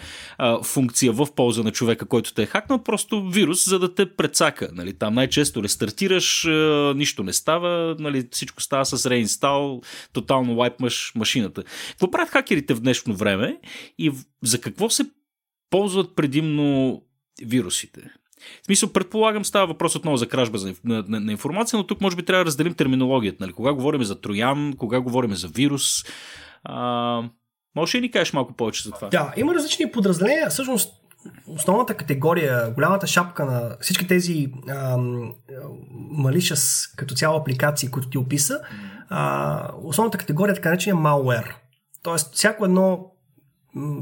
[0.63, 4.69] функция в полза на човека, който те е хакнал, просто вирус, за да те прецака.
[4.73, 9.81] Нали, там най-често рестартираш, а, нищо не става, нали, всичко става с реинстал,
[10.13, 11.63] тотално лайпмаш машината.
[11.89, 13.57] Какво правят хакерите в днешно време
[13.97, 14.11] и
[14.43, 15.10] за какво се
[15.71, 17.01] ползват предимно
[17.45, 18.01] вирусите.
[18.61, 22.15] В смисъл, предполагам, става въпрос отново за кражба на, на, на, информация, но тук може
[22.15, 23.37] би трябва да разделим терминологията.
[23.39, 23.53] Нали?
[23.53, 26.03] Кога говорим за троян, кога говорим за вирус.
[26.63, 27.23] А,
[27.75, 29.07] може ли ни кажеш малко повече за това?
[29.07, 30.49] Да, има различни подразделения.
[30.49, 30.93] Всъщност,
[31.47, 34.47] основната категория, голямата шапка на всички тези
[35.91, 38.59] малишас като цяло апликации, които ти описа,
[39.09, 41.55] а, основната категория е така наречения malware.
[42.03, 43.11] Тоест, всяко едно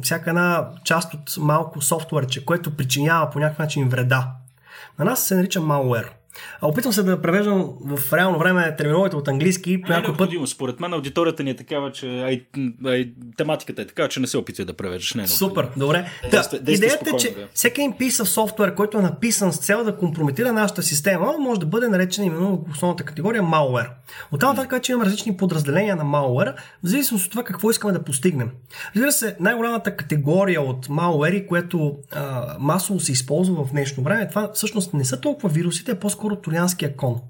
[0.04, 4.32] всяка една част от малко софтуерче, което причинява по някакъв начин вреда.
[5.00, 6.10] На нас се нарича malware.
[6.62, 9.82] Опитвам се да превеждам в реално време терминологията от английски.
[9.82, 10.30] По някой път...
[10.46, 12.46] Според мен аудиторията ни е такава, че ай,
[12.86, 15.14] ай, тематиката е такава, че не се опитва да превеждаш.
[15.14, 16.06] Не е Супер, добре.
[16.32, 17.48] Да, да, идеята е, че да.
[17.54, 21.66] всеки един of софтуер, който е написан с цел да компрометира нашата система, може да
[21.66, 23.90] бъде наречен именно в основната категория malware.
[24.32, 27.94] От там нататък че имаме различни подразделения на malware, в зависимост от това какво искаме
[27.94, 28.50] да постигнем.
[28.96, 34.52] Разбира се, най-голямата категория от malware, което а, масово се използва в днешно време, това
[34.54, 37.22] всъщност не са толкова вирусите, а по-скоро по-скоро Троянския кон.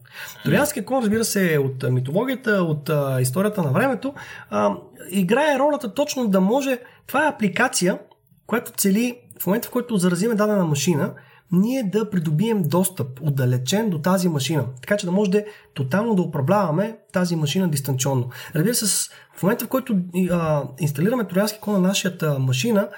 [0.43, 4.13] Троянския кон, разбира се, е от митологията, от а, историята на времето,
[4.49, 4.75] а,
[5.11, 6.79] играе ролята точно да може.
[7.07, 7.99] Това е апликация,
[8.47, 11.13] която цели в момента, в който заразиме дадена машина,
[11.51, 15.43] ние да придобием достъп отдалечен до тази машина, така че да може да
[15.73, 18.29] тотално да управляваме тази машина дистанционно.
[18.55, 19.95] Разбира се, в момента, в който
[20.31, 22.89] а, инсталираме троянски кон на нашата машина,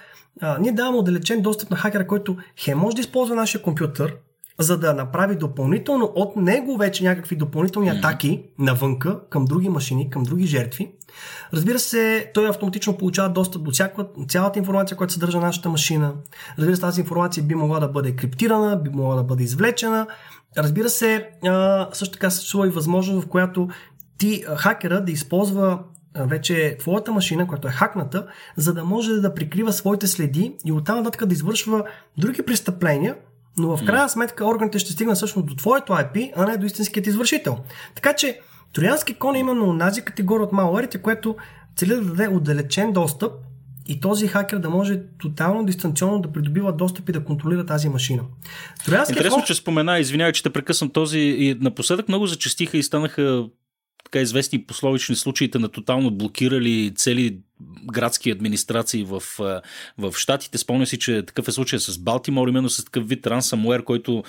[0.41, 4.15] а, ние даваме отдалечен достъп на хакера, който хе може да използва нашия компютър,
[4.59, 10.23] за да направи допълнително от него вече някакви допълнителни атаки навънка към други машини, към
[10.23, 10.91] други жертви.
[11.53, 16.13] Разбира се, той автоматично получава достъп до всяка, цялата информация, която съдържа нашата машина.
[16.57, 20.07] Разбира се, тази информация би могла да бъде криптирана, би могла да бъде извлечена.
[20.57, 21.29] Разбира се,
[21.93, 23.69] също така съществува и възможност, в която
[24.17, 25.79] ти, хакера, да използва
[26.15, 28.27] вече твоята машина, която е хакната,
[28.57, 31.83] за да може да прикрива своите следи и оттам нататък да извършва
[32.17, 33.15] други престъпления,
[33.57, 37.07] но в крайна сметка органите ще стигнат всъщност до твоето IP, а не до истинският
[37.07, 37.57] извършител.
[37.95, 38.39] Така че
[38.73, 41.35] Троянски кон е именно тази категория от малуерите, което
[41.75, 43.33] цели да даде отдалечен достъп
[43.87, 48.23] и този хакер да може тотално дистанционно да придобива достъп и да контролира тази машина.
[48.85, 49.45] Троянски Интересно, кон...
[49.45, 53.45] че спомена, извинявай, че те прекъсвам този и напоследък много зачастиха и станаха
[54.03, 57.37] така известни пословични случаите на тотално блокирали цели
[57.85, 59.23] градски администрации в,
[59.97, 60.57] в Штатите.
[60.57, 64.23] Спомня си, че такъв е случай с Балтимор, именно с такъв вид ransomware, който...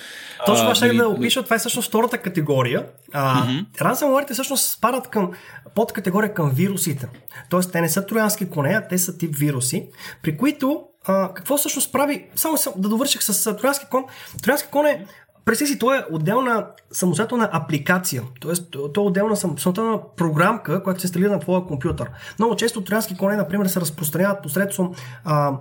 [0.47, 1.43] Точно това ще нали, да опиша.
[1.43, 2.87] Това е всъщност втората категория.
[3.13, 3.67] А, mm-hmm.
[3.79, 5.31] Ransomware всъщност спадат към
[5.75, 7.09] под категория към вирусите.
[7.51, 9.89] Тоест, те не са троянски коне, а те са тип вируси,
[10.23, 14.05] при които а, какво всъщност прави, само да довърших с троянски кон.
[14.43, 15.07] Троянски кон е
[15.45, 18.53] Представи си, то е отделна самостоятелна апликация, т.е.
[18.71, 22.11] то е отделна самостоятелна програмка, която се инсталира на твоя компютър.
[22.39, 25.53] Много често троянски коне, например, се разпространяват посредством а,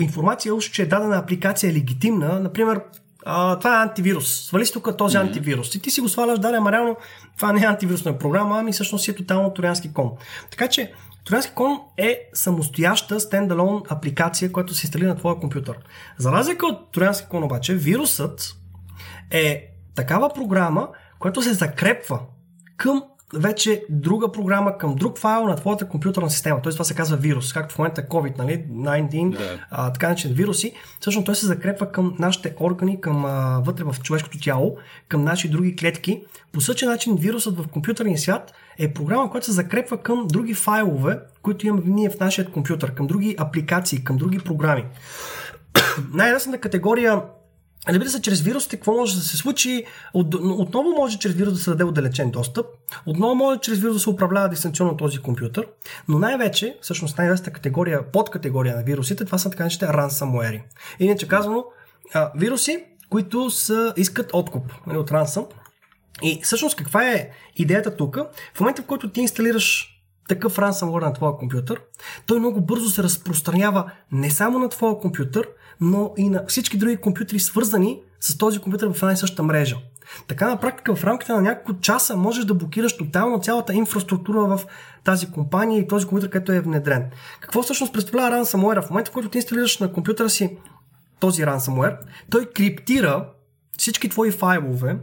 [0.00, 2.40] информация, че дадена апликация е легитимна.
[2.40, 2.80] Например,
[3.26, 4.44] а, това е антивирус.
[4.44, 5.20] Свали си тук този mm-hmm.
[5.20, 5.74] антивирус.
[5.74, 6.96] И ти си го сваляш, да, ама реално
[7.36, 10.10] това не е антивирусна програма, ами всъщност си е тотално троянски кон.
[10.50, 10.92] Така че
[11.28, 15.78] Trojanski кон е самостояща стендалон апликация, която се инсталира на твоя компютър.
[16.18, 18.56] За разлика от Trojanski кон обаче, вирусът
[19.30, 22.20] е такава програма, която се закрепва
[22.76, 23.02] към
[23.34, 26.62] вече друга програма към друг файл на твоята компютърна система.
[26.62, 29.58] Тоест това се казва вирус, както в момента COVID, нали, 19, да.
[29.70, 30.72] а, така начинат вируси.
[31.00, 34.76] Всъщност той се закрепва към нашите органи, към а, вътре в човешкото тяло,
[35.08, 36.22] към наши други клетки.
[36.52, 41.18] По същия начин вирусът в компютърния свят е програма, която се закрепва към други файлове,
[41.42, 44.84] които имаме ние в нашия компютър, към други апликации, към други програми.
[46.14, 47.22] Най-ясната категория
[47.88, 49.84] Разбира се, чрез вирусите какво може да се случи?
[50.14, 52.66] От, отново може чрез вирус да се даде отдалечен достъп,
[53.06, 55.66] отново може чрез вирус да се управлява дистанционно този компютър,
[56.08, 60.62] но най-вече, всъщност най-вече категория, подкатегория на вирусите, това са така наречените ransomware.
[60.98, 61.64] Иначе казано,
[62.14, 65.46] а, вируси, които са, искат откуп нали, от рансъм.
[66.22, 68.18] И всъщност каква е идеята тук?
[68.54, 69.99] В момента, в който ти инсталираш
[70.30, 71.80] такъв ransomware на твоя компютър,
[72.26, 75.48] той много бързо се разпространява не само на твоя компютър,
[75.80, 79.76] но и на всички други компютри, свързани с този компютър в една и съща мрежа.
[80.28, 84.60] Така на практика в рамките на няколко часа можеш да блокираш тотално цялата инфраструктура в
[85.04, 87.10] тази компания и този компютър, който е внедрен.
[87.40, 88.86] Какво всъщност представлява ransomware?
[88.86, 90.58] В момента, в който ти инсталираш на компютъра си
[91.20, 91.96] този ransomware,
[92.30, 93.28] той криптира
[93.78, 94.96] всички твои файлове,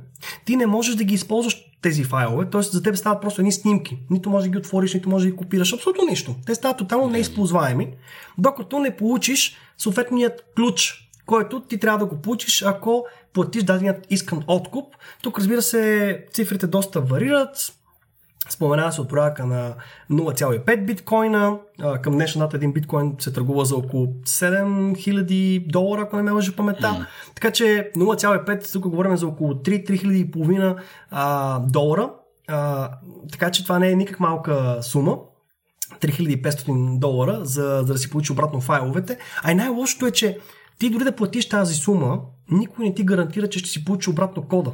[0.45, 2.61] ти не можеш да ги използваш тези файлове, т.е.
[2.61, 3.99] за теб стават просто едни снимки.
[4.09, 6.35] Нито може да ги отвориш, нито може да ги копираш, абсолютно нищо.
[6.45, 7.93] Те стават тотално неизползваеми,
[8.37, 14.43] докато не получиш съответният ключ, който ти трябва да го получиш, ако платиш даденият искан
[14.47, 14.95] откуп.
[15.23, 17.73] Тук, разбира се, цифрите доста варират.
[18.49, 19.73] Споменава се от порядъка на
[20.11, 21.57] 0,5 биткоина.
[22.01, 26.55] Към днешна дата един биткоин се търгува за около 7000 долара, ако не ме лъжи
[26.55, 26.87] паметта.
[26.87, 27.05] Mm.
[27.35, 32.09] Така че 0,5, тук говорим за около 3-3500 долара.
[32.47, 32.91] А,
[33.31, 35.17] така че това не е никак малка сума.
[36.01, 39.17] 3500 долара, за, за да си получи обратно файловете.
[39.43, 40.37] А и най-лошото е, че
[40.79, 42.19] ти дори да платиш тази сума,
[42.51, 44.71] никой не ти гарантира, че ще си получи обратно кода.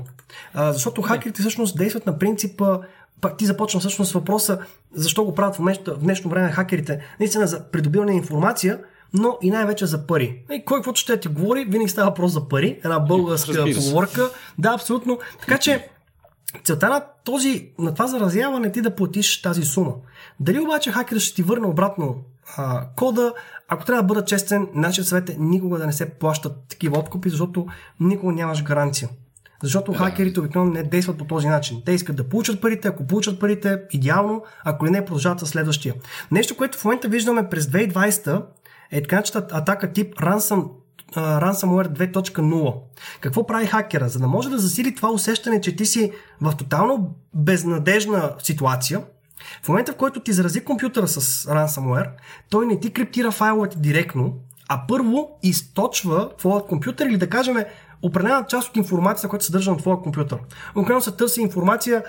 [0.53, 2.79] А, защото хакерите всъщност действат на принципа
[3.21, 4.59] пак ти започна всъщност с въпроса
[4.93, 6.99] защо го правят в, в днешно време хакерите.
[7.19, 8.79] Наистина за придобиване на информация,
[9.13, 10.43] но и най-вече за пари.
[10.51, 12.79] И кой каквото ще ти говори, винаги става въпрос за пари.
[12.83, 14.29] Една българска поговорка.
[14.57, 15.19] Да, абсолютно.
[15.39, 15.89] Така че
[16.63, 19.93] целта на, този, на това заразяване е ти да платиш тази сума.
[20.39, 22.15] Дали обаче хакерът ще ти върне обратно
[22.57, 23.33] а, кода,
[23.67, 27.29] ако трябва да бъда честен, нашия съвет е никога да не се плащат такива откупи,
[27.29, 27.67] защото
[27.99, 29.09] никога нямаш гаранция.
[29.63, 29.97] Защото да.
[29.97, 31.81] хакерите обикновено не действат по този начин.
[31.85, 35.93] Те искат да получат парите, ако получат парите, идеално, ако ли не, продължават със следващия.
[36.31, 38.45] Нещо, което в момента виждаме през 2020
[38.91, 40.69] е така атака тип ransom,
[41.15, 42.75] ransomware 2.0.
[43.21, 44.09] Какво прави хакера?
[44.09, 46.11] За да може да засили това усещане, че ти си
[46.41, 49.01] в тотално безнадежна ситуация,
[49.63, 52.09] в момента в който ти зарази компютъра с ransomware,
[52.49, 54.33] той не ти криптира файловете директно,
[54.69, 57.57] а първо източва твоят компютър или да кажем
[58.03, 60.39] определена част от информацията, която се съдържа на твоя компютър.
[60.75, 62.03] Обикновено се търси информация,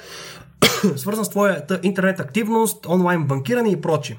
[0.96, 4.18] свързана с твоята интернет активност, онлайн банкиране и прочие.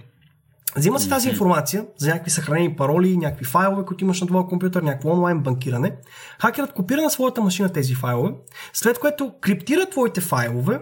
[0.77, 4.81] Взима се тази информация за някакви съхранени пароли, някакви файлове, които имаш на твоя компютър,
[4.81, 5.95] някакво онлайн банкиране.
[6.41, 8.31] Хакерът копира на своята машина тези файлове,
[8.73, 10.79] след което криптира твоите файлове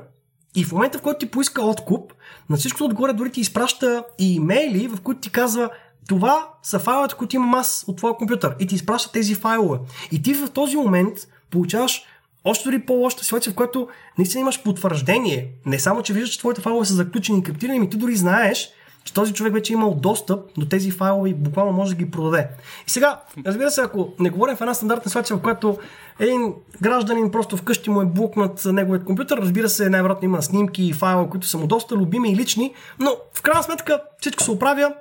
[0.55, 2.13] и в момента, в който ти поиска откуп,
[2.49, 5.69] на всичкото отгоре дори ти изпраща и имейли, в които ти казва
[6.07, 9.79] това са файловете, които имам аз от твоя компютър и ти изпраща тези файлове.
[10.11, 11.17] И ти в този момент
[11.51, 12.01] получаваш
[12.43, 13.87] още дори по-лоша ситуация, в която
[14.17, 15.51] наистина имаш потвърждение.
[15.65, 18.69] Не само, че виждаш, че твоите файлове са заключени и криптирани, ми ти дори знаеш,
[19.03, 22.11] че този човек вече е имал достъп до тези файлове и буквално може да ги
[22.11, 22.47] продаде.
[22.87, 25.77] И сега, разбира се, ако не говорим в една стандартна ситуация, в която
[26.19, 30.93] един гражданин просто вкъщи му е блокнат неговият компютър, разбира се, най-вероятно има снимки и
[30.93, 34.93] файлове, които са му доста любими и лични, но в крайна сметка всичко се оправя,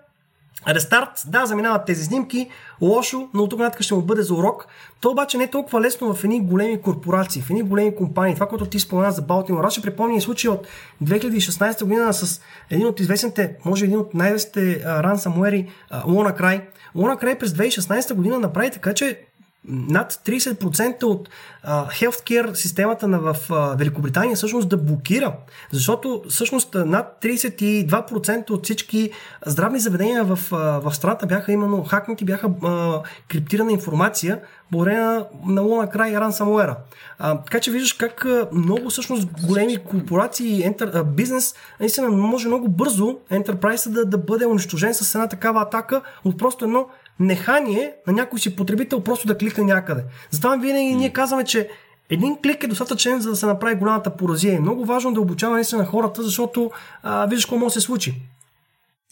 [0.69, 2.49] Рестарт, да, заминават тези снимки,
[2.81, 4.67] лошо, но от тук нататък ще му бъде за урок.
[5.01, 8.35] То обаче не е толкова лесно в едни големи корпорации, в едни големи компании.
[8.35, 10.67] Това, което ти спомена за Балтимор, аз ще припомня и случай от
[11.05, 12.41] 2016 година с
[12.71, 15.69] един от известните, може един от най-известните рансамуери,
[16.07, 16.69] Лона Край.
[16.95, 19.21] Лона Край през 2016 година направи така, че
[19.69, 21.29] над 30% от
[21.63, 25.33] а, healthcare системата на, в а, Великобритания всъщност да блокира,
[25.71, 29.11] защото всъщност над 32% от всички
[29.47, 34.41] здравни заведения в, а, в страната бяха именно хакнати, бяха а, криптирана информация
[34.73, 36.75] благодарение на, на край ransomware.
[37.19, 42.69] А, така че виждаш как а, много всъщност големи корпорации, а, бизнес, наистина може много
[42.69, 46.89] бързо Enterprise да, да бъде унищожен с една такава атака от просто едно
[47.21, 50.05] нехание на някой си потребител просто да кликне някъде.
[50.31, 51.69] Затова винаги ние казваме, че
[52.11, 54.57] един клик е достатъчен, за да се направи голямата поразия.
[54.57, 56.71] Е много важно да обучаваме наистина на хората, защото
[57.03, 58.15] а, виждаш какво може да се случи.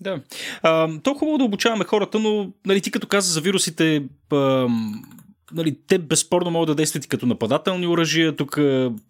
[0.00, 0.20] Да.
[0.62, 4.66] А, то хубаво да обучаваме хората, но нали, ти като каза за вирусите, а,
[5.52, 8.36] нали, те безспорно могат да действат и като нападателни оръжия.
[8.36, 8.58] Тук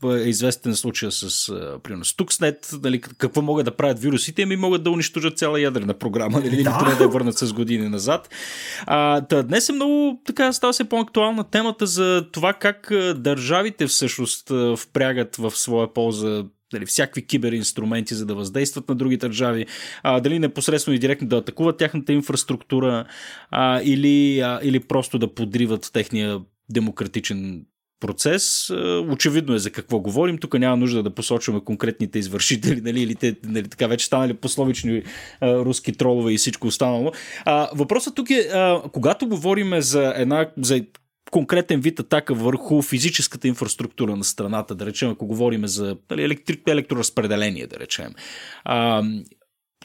[0.05, 4.91] е известен случай с, примерно, Stuxnet, нали, какво могат да правят вирусите, ми могат да
[4.91, 6.95] унищожат цяла ядрена програма, нали, да.
[6.99, 8.29] да я върнат с години назад.
[8.87, 14.53] А, да, днес е много, така, става се по-актуална темата за това как държавите всъщност
[14.77, 19.67] впрягат в своя полза дали, всякакви киберинструменти, за да въздействат на други държави,
[20.03, 23.05] а, дали непосредствено и директно да атакуват тяхната инфраструктура
[23.51, 27.65] а, или, а, или просто да подриват техния демократичен
[28.01, 28.71] процес.
[29.11, 30.39] Очевидно е за какво говорим.
[30.39, 35.03] Тук няма нужда да посочваме конкретните извършители, нали, или те нали, така вече станали пословични
[35.41, 37.13] а, руски тролове и всичко останало.
[37.45, 40.85] А, въпросът тук е, а, когато говорим за една за
[41.31, 46.61] конкретен вид атака върху физическата инфраструктура на страната, да речем, ако говорим за нали, електри...
[46.69, 48.15] електроразпределение, да речем.
[48.65, 49.03] А,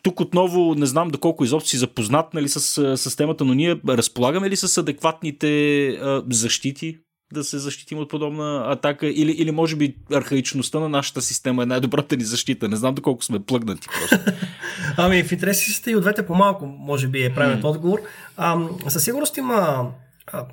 [0.04, 4.50] тук отново не знам доколко изобщо си запознат нали, с, с темата, но ние разполагаме
[4.50, 6.98] ли с адекватните а, защити
[7.34, 11.66] да се защитим от подобна атака или, или може би архаичността на нашата система е
[11.66, 12.70] най-добрата ни защита.
[12.70, 14.32] Не знам доколко сме плъгнати просто.
[14.98, 17.70] ами в интереси сте и ответе по-малко, може би е правилният mm.
[17.70, 18.00] отговор.
[18.38, 19.88] А, със сигурност има
[20.28, 20.46] а,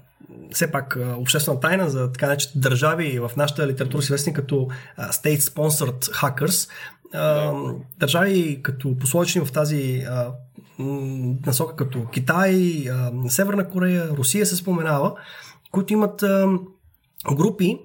[0.53, 4.69] все пак обществена тайна за така наречените държави в нашата литература си известни като
[4.99, 6.71] State Sponsored Hackers.
[7.99, 10.07] Държави като пословични в тази
[11.47, 12.85] насока като Китай,
[13.29, 15.15] Северна Корея, Русия се споменава,
[15.71, 16.25] които имат
[17.35, 17.79] групи,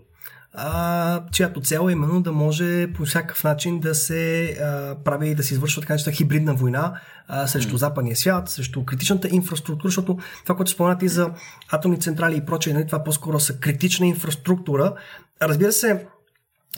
[0.59, 5.43] а, чиято цел е именно да може по всякакъв начин да се а, прави, да
[5.43, 6.93] се извършва така наречена хибридна война
[7.27, 7.77] а, срещу mm.
[7.77, 11.31] западния свят, срещу критичната инфраструктура, защото това, което споменате и за
[11.71, 14.93] атомни централи и прочее, нали, това по-скоро са критична инфраструктура.
[15.41, 16.07] Разбира се,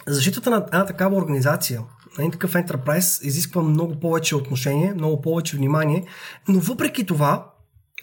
[0.07, 1.79] защитата на една такава организация,
[2.17, 6.05] на един такъв enterprise изисква много повече отношение, много повече внимание,
[6.47, 7.45] но въпреки това,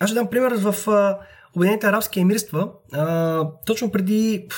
[0.01, 0.89] аз ще дам пример в
[1.57, 4.49] Обединените арабски емирства, а, точно преди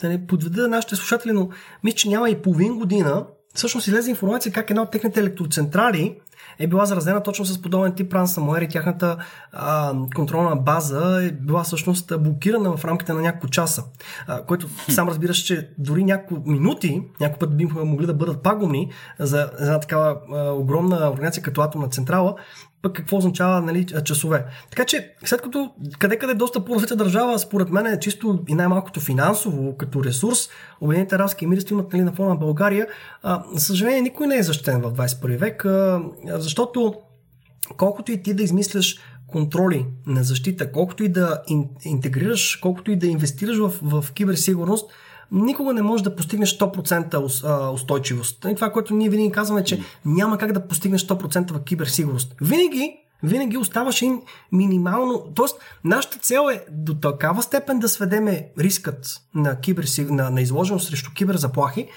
[0.00, 1.48] да не подведа нашите слушатели, но
[1.84, 6.20] мисля, че няма и половин година, всъщност излезе информация как една от техните електроцентрали
[6.58, 9.16] е била заразена точно с подобен тип ransomware и тяхната
[9.52, 13.84] а, контролна база е била всъщност блокирана в рамките на няколко часа,
[14.26, 18.90] а, което сам разбираш, че дори няколко минути, някой път би могли да бъдат пагубни
[19.18, 22.34] за една такава а, огромна организация като атомна централа,
[22.82, 24.44] пък какво означава нали, часове.
[24.70, 28.54] Така че, след като къде къде е доста по-развита държава, според мен е чисто и
[28.54, 30.48] най-малкото финансово, като ресурс,
[30.80, 32.86] Обединените арабски емирства имат нали, на фона на България.
[33.22, 36.00] А, за съжаление, никой не е защитен в 21 век, а,
[36.40, 36.94] защото
[37.76, 41.42] колкото и ти да измисляш контроли на защита, колкото и да
[41.84, 44.90] интегрираш, колкото и да инвестираш в, в киберсигурност,
[45.32, 48.46] никога не можеш да постигнеш 100% устойчивост.
[48.50, 52.34] И това, което ние винаги казваме, че няма как да постигнеш 100% киберсигурност.
[52.40, 54.10] Винаги винаги оставаше
[54.52, 55.32] минимално.
[55.34, 60.10] Тоест, нашата цел е до такава степен да сведеме рискът на, киберсиг...
[60.10, 61.88] на, на изложеност срещу киберзаплахи,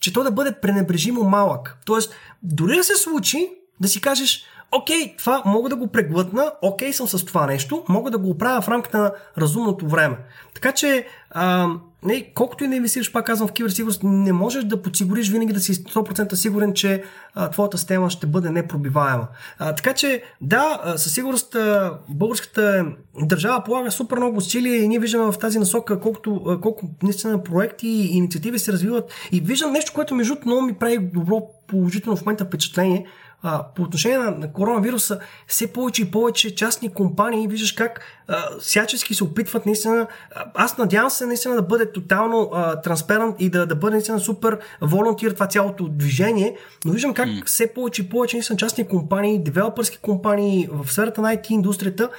[0.00, 1.78] че той да бъде пренебрежимо малък.
[1.84, 6.92] Тоест, дори да се случи, да си кажеш, окей, това мога да го преглътна, окей
[6.92, 10.16] съм с това нещо, мога да го оправя в рамките на разумното време.
[10.54, 11.68] Така че, а,
[12.02, 15.60] не, колкото и не инвестираш, пак казвам, в киберсигурност, не можеш да подсигуриш винаги да
[15.60, 17.04] си 100% сигурен, че
[17.34, 19.28] а, твоята система ще бъде непробиваема.
[19.58, 22.84] А, така че, да, със сигурност а, българската
[23.22, 27.42] държава полага супер много усилия и ние виждаме в тази насока колкото, а, колко наистина
[27.42, 29.12] проекти и инициативи се развиват.
[29.32, 33.06] И виждам нещо, което между много ми прави добро положително в момента впечатление.
[33.48, 38.58] А, по отношение на, на коронавируса, все повече и повече частни компании, виждаш как а,
[38.60, 40.06] всячески се опитват наистина.
[40.54, 42.50] Аз надявам се наистина да бъде тотално
[42.84, 47.44] транспарант и да, да бъде наистина супер волонтир това цялото движение, но виждам как mm.
[47.46, 52.10] все повече и повече наистина частни компании, девелопърски компании в сферата на IT индустрията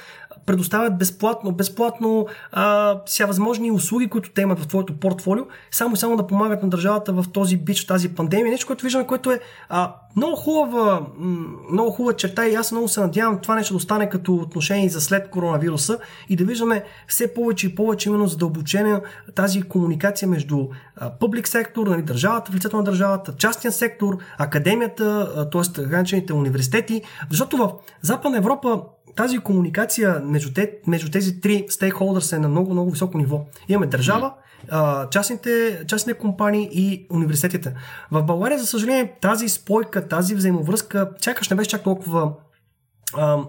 [0.48, 6.16] предоставят безплатно, безплатно а, вся възможни услуги, които те имат в твоето портфолио, само само
[6.16, 8.50] да помагат на държавата в този бич, тази пандемия.
[8.50, 11.06] Нещо, което виждаме, което е а, много хубава,
[11.72, 15.00] много хубава черта и аз много се надявам това нещо да остане като отношение за
[15.00, 19.00] след коронавируса и да виждаме все повече и повече именно задълбочена
[19.34, 20.66] тази комуникация между
[21.20, 25.82] публик сектор, нали, държавата, в лицето на държавата, частния сектор, академията, т.е.
[25.82, 27.72] граничените университети, защото в
[28.02, 28.82] Западна Европа
[29.16, 33.44] тази комуникация между, те, между тези три стейкхолдърса е на много, много високо ниво.
[33.68, 34.32] Имаме държава,
[35.10, 37.74] частните, частните компании и университетите.
[38.10, 42.32] В България, за съжаление, тази спойка, тази взаимовръзка, сякаш не беше чак толкова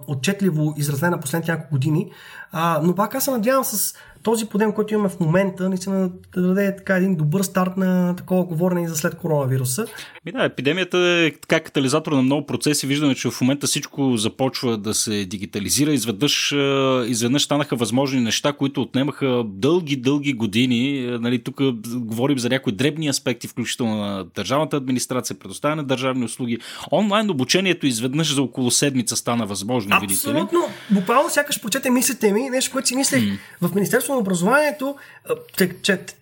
[0.08, 2.12] отчетливо изразена последните няколко години.
[2.52, 3.96] А, но пак аз се надявам с
[4.30, 8.44] този подем, който имаме в момента, наистина да даде така един добър старт на такова
[8.44, 9.86] говорене и за след коронавируса.
[10.26, 12.88] Ми да, епидемията е така катализатор на много процеси.
[12.88, 15.94] Виждаме, че в момента всичко започва да се дигитализира.
[15.94, 16.56] Изведнъж,
[17.08, 21.02] изведнъж станаха възможни неща, които отнемаха дълги, дълги години.
[21.22, 21.62] Нали, тук
[21.96, 26.58] говорим за някои дребни аспекти, включително на държавната администрация, предоставяне на държавни услуги.
[26.92, 29.96] Онлайн обучението изведнъж за около седмица стана възможно.
[29.96, 30.34] Абсолютно.
[30.34, 30.96] Видите ли?
[31.00, 33.38] Буквално сякаш прочете мислите ми, нещо, което си мислех mm.
[33.62, 34.96] в Министерството на образованието,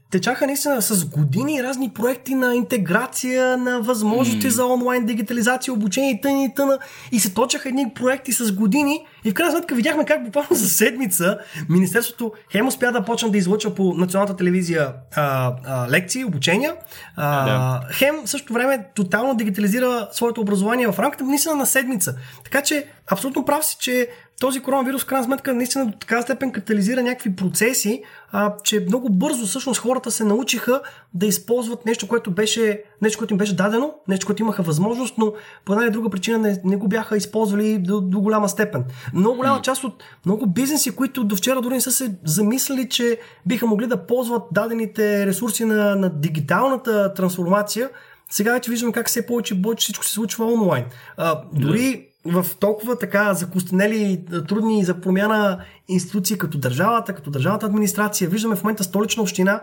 [0.09, 4.49] течаха наистина с години разни проекти на интеграция, на възможности mm.
[4.49, 6.79] за онлайн дигитализация, обучение и тъна и тъна.
[7.11, 9.05] И се точаха едни проекти с години.
[9.25, 11.37] И в крайна сметка видяхме как буквално за седмица
[11.69, 16.73] Министерството хем успя да почне да излъчва по националната телевизия а, а, лекции, обучения.
[17.15, 17.87] А, да.
[17.93, 22.15] Хем в същото време тотално дигитализира своето образование в рамките наистина на седмица.
[22.43, 24.09] Така че абсолютно прав си, че
[24.39, 29.09] този коронавирус, в крайна сметка, наистина до така степен катализира някакви процеси, а, че много
[29.09, 30.81] бързо всъщност хората се научиха
[31.13, 35.33] да използват нещо, което беше, нещо, което им беше дадено, нещо, което имаха възможност, но
[35.65, 38.85] по една или друга причина не, не го бяха използвали до, до голяма степен.
[39.13, 43.19] Много голяма част от много бизнеси, които до вчера дори не са се замислили, че
[43.45, 47.89] биха могли да ползват дадените ресурси на, на дигиталната трансформация,
[48.29, 50.85] сега вече виждам как все повече и повече всичко се случва онлайн.
[51.17, 58.29] А, дори в толкова така закостенели, трудни за промяна институции като държавата, като държавната администрация.
[58.29, 59.61] Виждаме в момента столична община,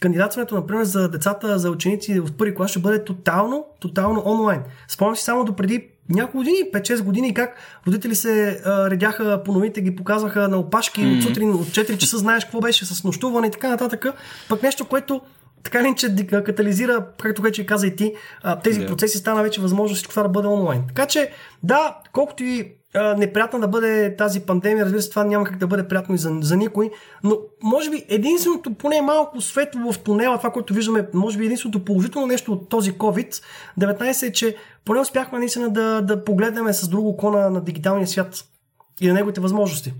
[0.00, 4.62] кандидатстването, например, за децата, за ученици в първи клас ще бъде тотално, тотално онлайн.
[4.88, 7.56] Спомням си само до преди няколко години, 5-6 години, как
[7.86, 11.16] родители се а, редяха по новите, ги показваха на опашки mm-hmm.
[11.18, 14.06] от сутрин, от 4 часа знаеш какво беше с нощуване и така нататък.
[14.48, 15.20] Пък нещо, което
[15.64, 18.14] така ли, че катализира, както вече каза и ти,
[18.64, 18.88] тези yeah.
[18.88, 20.82] процеси стана вече възможно всичко това да бъде онлайн.
[20.88, 21.30] Така че,
[21.62, 22.72] да, колкото и
[23.16, 26.38] неприятна да бъде тази пандемия, разбира се, това няма как да бъде приятно и за,
[26.40, 26.90] за никой,
[27.24, 31.84] но може би единственото, поне малко светло в тунела, това, което виждаме, може би единственото
[31.84, 37.08] положително нещо от този COVID-19 е, че поне успяхме наистина да, да погледнем с друго
[37.08, 38.44] око на, на дигиталния свят
[39.00, 39.94] и на неговите възможности.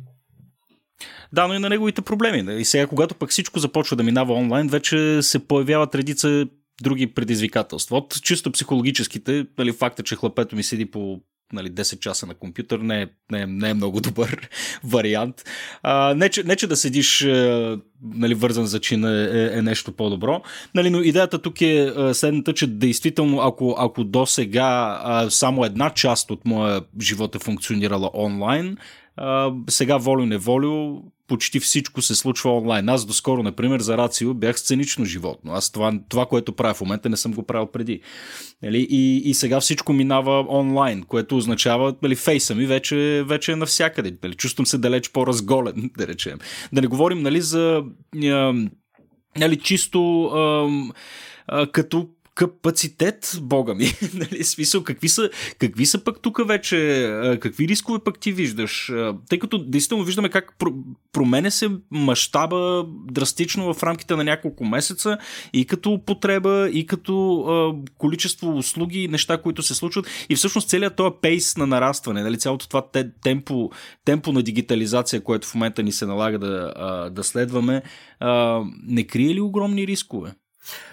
[1.34, 2.60] Да, но и на неговите проблеми.
[2.60, 6.46] И сега, когато пък всичко започва да минава онлайн, вече се появяват редица
[6.82, 7.96] други предизвикателства.
[7.96, 11.20] От чисто психологическите, нали, факта, че хлапето ми седи по
[11.52, 14.48] нали, 10 часа на компютър не е, не е, не е много добър
[14.84, 15.44] вариант.
[15.82, 19.62] А, не, че, не, че да седиш а, нали, вързан за чин е, е, е
[19.62, 20.42] нещо по-добро,
[20.74, 25.90] нали, но идеята тук е а, следната, че действително ако, ако до сега само една
[25.90, 28.76] част от моя живот е функционирала онлайн,
[29.16, 32.88] а, сега волю-неволю почти всичко се случва онлайн.
[32.88, 35.52] Аз доскоро, например, за Рацио бях сценично животно.
[35.52, 38.00] Аз това, това което правя в момента, не съм го правил преди.
[38.62, 38.86] Нали?
[38.90, 44.16] И, и сега всичко минава онлайн, което означава, нали, фейса ми вече, вече е навсякъде.
[44.22, 44.34] Нали?
[44.34, 46.38] Чувствам се далеч по-разголен, да речем.
[46.72, 47.82] Да не говорим нали, за
[49.36, 50.30] нали, чисто
[51.72, 53.86] като капацитет, бога ми.
[54.14, 57.10] нали, смисъл, какви са, какви са пък тук вече,
[57.40, 58.92] какви рискове пък ти виждаш?
[59.28, 60.58] Тъй като действително виждаме как
[61.12, 65.18] променя се мащаба драстично в рамките на няколко месеца
[65.52, 70.96] и като употреба, и като а, количество услуги, неща, които се случват и всъщност целият
[70.96, 72.82] този пейс на нарастване, нали, цялото това
[73.22, 73.70] темпо,
[74.04, 77.82] темпо на дигитализация, което в момента ни се налага да, а, да следваме,
[78.20, 80.34] а, не крие ли огромни рискове?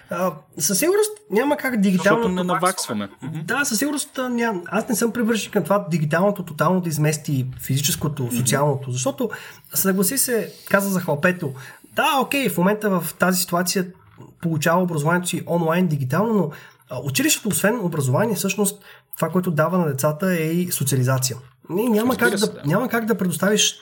[0.09, 2.23] А, със сигурност няма как дигитално.
[2.23, 3.09] Защото не наваксваме.
[3.43, 4.63] Да, със сигурност ням...
[4.67, 8.91] аз не съм привършен към това дигиталното тотално да измести физическото, социалното.
[8.91, 9.29] Защото,
[9.73, 11.53] съгласи се, каза за хлапето.
[11.93, 13.87] Да, окей, в момента в тази ситуация
[14.41, 16.51] получава образованието си онлайн, дигитално, но
[17.03, 18.83] училището, освен образование, всъщност
[19.15, 21.37] това, което дава на децата е и социализация.
[21.69, 22.61] Няма, как да.
[22.65, 23.75] няма как да предоставиш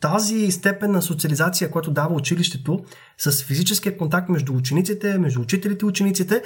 [0.00, 2.84] тази степен на социализация, която дава училището,
[3.18, 6.42] с физическия контакт между учениците, между учителите и учениците,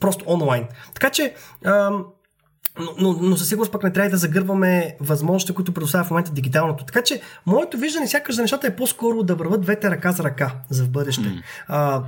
[0.00, 0.66] просто онлайн.
[0.94, 1.34] Така че,
[2.78, 6.32] но, но, но със сигурност пък не трябва да загърваме възможности, които предоставя в момента
[6.32, 6.84] дигиталното.
[6.84, 10.54] Така че, моето виждане сякаш за нещата е по-скоро да върват двете ръка за ръка
[10.70, 11.22] за в бъдеще.
[11.22, 11.42] Mm.
[11.68, 12.02] А,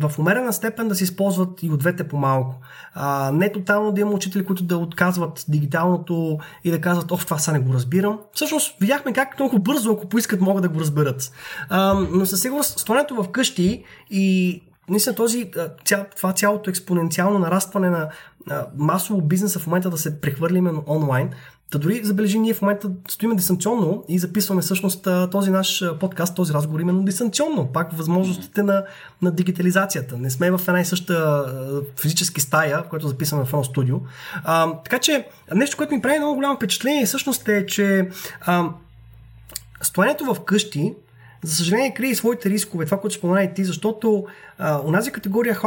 [0.00, 2.54] в умерена степен да се използват и от двете по-малко.
[2.94, 7.38] А, не тотално да има учители, които да отказват дигиталното и да казват, ох, това
[7.38, 8.18] са не го разбирам.
[8.32, 11.32] Всъщност, видяхме как много бързо, ако поискат, могат да го разберат.
[11.68, 15.50] А, но със сигурност, стоянето в къщи и наистина този,
[15.84, 18.08] ця, това цялото експоненциално нарастване на
[18.76, 21.30] масово бизнеса в момента да се прехвърли именно онлайн.
[21.70, 26.52] Та дори забележи, ние в момента стоиме дистанционно и записваме всъщност този наш подкаст, този
[26.52, 27.66] разговор именно дистанционно.
[27.72, 28.84] Пак възможностите на,
[29.22, 30.16] на дигитализацията.
[30.16, 31.44] Не сме в една и съща
[32.00, 33.96] физически стая, в която записваме в едно студио.
[34.44, 38.10] А, така че нещо, което ми прави много голямо впечатление всъщност е, че
[38.40, 38.68] а,
[39.82, 40.94] стоянето в къщи
[41.46, 44.26] за съжаление, крие и своите рискове, това, което спомена и ти, защото
[44.58, 45.60] а, унази категория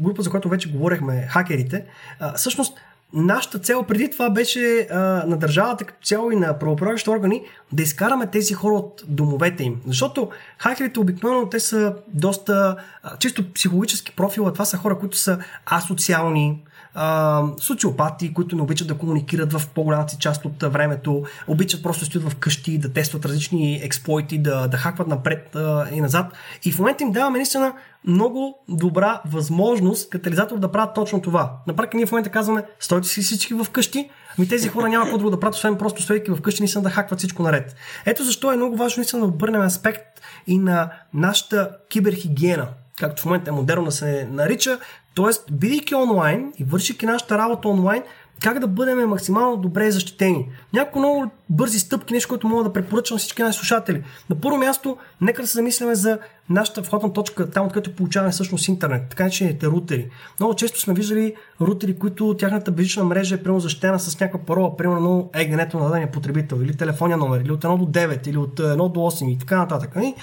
[0.00, 1.84] група, за която вече говорихме, хакерите,
[2.20, 2.78] а, всъщност
[3.12, 7.82] нашата цел преди това беше а, на държавата като цяло и на правоправящите органи да
[7.82, 9.80] изкараме тези хора от домовете им.
[9.86, 14.52] Защото хакерите обикновено те са доста а, чисто психологически профила.
[14.52, 16.64] Това са хора, които са асоциални,
[16.98, 22.00] а, социопати, които не обичат да комуникират в по-голямата си част от времето, обичат просто
[22.00, 26.32] да стоят в къщи, да тестват различни експлойти, да, да хакват напред а, и назад.
[26.64, 27.72] И в момента им даваме наистина
[28.06, 31.52] много добра възможност катализатор да правят точно това.
[31.66, 35.04] На практика ние в момента казваме, стойте си всички в къщи, ми тези хора няма
[35.04, 37.76] какво друго да правят, освен просто стоейки в къщи, наистина да хакват всичко наред.
[38.06, 42.68] Ето защо е много важно наистина да обърнем аспект и на нашата киберхигиена
[42.98, 44.78] както в момента е модерно да се нарича,
[45.16, 48.02] Тоест, бидейки онлайн и вършики нашата работа онлайн,
[48.42, 50.48] как да бъдем максимално добре защитени.
[50.72, 54.04] Някои много бързи стъпки, нещо, което мога да препоръчам всички наши слушатели.
[54.30, 56.18] На първо място, нека да се замисляме за
[56.50, 60.10] нашата входна точка, там откъдето получаваме всъщност интернет, така начините рутери.
[60.40, 64.76] Много често сме виждали рутери, които тяхната безжична мрежа е прямо защитена с някаква парола,
[64.76, 68.60] примерно егенето на дадения потребител, или телефония номер, или от 1 до 9, или от
[68.60, 69.96] 1 до 8 и така нататък.
[70.02, 70.14] И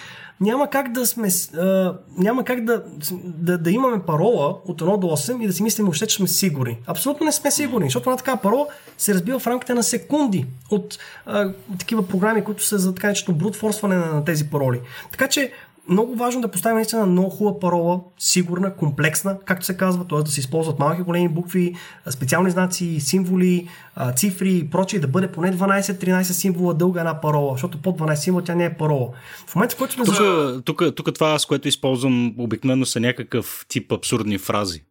[0.43, 1.29] няма как да сме.
[1.57, 2.83] А, няма как да,
[3.23, 6.27] да, да имаме парола от 1 до 8 и да си мислим въобще, че сме
[6.27, 6.77] сигурни.
[6.87, 8.67] Абсолютно не сме сигурни, защото една такава парола
[8.97, 13.37] се разбива в рамките на секунди от а, такива програми, които са за така наречено
[13.37, 14.81] брутфорсване на, на тези пароли.
[15.11, 15.51] Така че
[15.89, 20.19] много важно да поставим наистина много хубава парола, сигурна, комплексна, както се казва, т.е.
[20.23, 21.75] да се използват малки големи букви,
[22.09, 23.69] специални знаци, символи,
[24.15, 28.43] цифри и прочие, да бъде поне 12-13 символа дълга една парола, защото под 12 символа
[28.43, 29.09] тя не е парола.
[29.47, 30.05] В момента, в който сме...
[30.05, 34.83] Тук, тук, тук това, с което използвам обикновено са някакъв тип абсурдни фрази.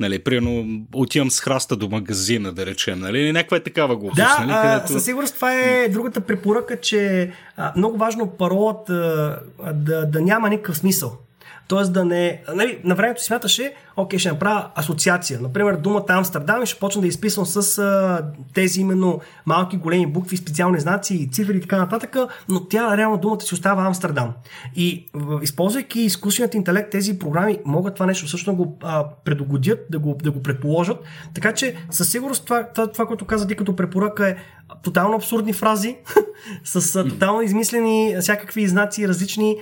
[0.00, 4.16] Нали, примерно, отивам с храста до магазина, да речем, нали, някаква е такава глупост.
[4.16, 4.92] Да, нали, където...
[4.92, 9.38] със сигурност това е другата препоръка, че а, много важно паролът а,
[9.74, 11.18] да, да няма никакъв смисъл.
[11.70, 12.42] Тоест да не...
[12.54, 15.40] Нали, на времето смяташе, окей, ще направя асоциация.
[15.40, 18.22] Например, думата Амстердам и ще почна да изписвам с а,
[18.54, 22.16] тези именно малки, големи букви, специални знаци, цифри и така нататък,
[22.48, 24.32] но тя реално думата си остава Амстердам.
[24.76, 25.10] И
[25.42, 30.18] използвайки изкуственият интелект, тези програми могат това нещо всъщност да го а, предогодят, да го,
[30.22, 30.98] да го предположат.
[31.34, 34.36] Така че със сигурност това, това, това което каза ти като препоръка е
[34.82, 35.96] тотално абсурдни фрази,
[36.64, 39.56] с тотално измислени всякакви знаци различни,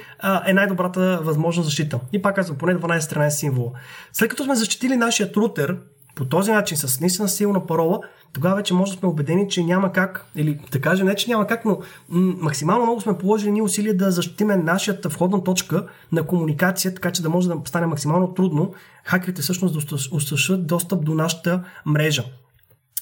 [0.46, 2.00] е най-добрата възможна защита.
[2.12, 3.70] И пак казвам, поне 12-13 символа.
[4.12, 5.76] След като сме защитили нашия рутер
[6.18, 8.00] по този начин, с наистина силна парола,
[8.32, 11.46] тогава вече може да сме убедени, че няма как, или да кажем не, че няма
[11.46, 11.78] как, но
[12.08, 17.12] м- максимално много сме положили ни усилия да защитиме нашата входна точка на комуникация, така
[17.12, 22.24] че да може да стане максимално трудно хакерите всъщност да осъществят достъп до нашата мрежа.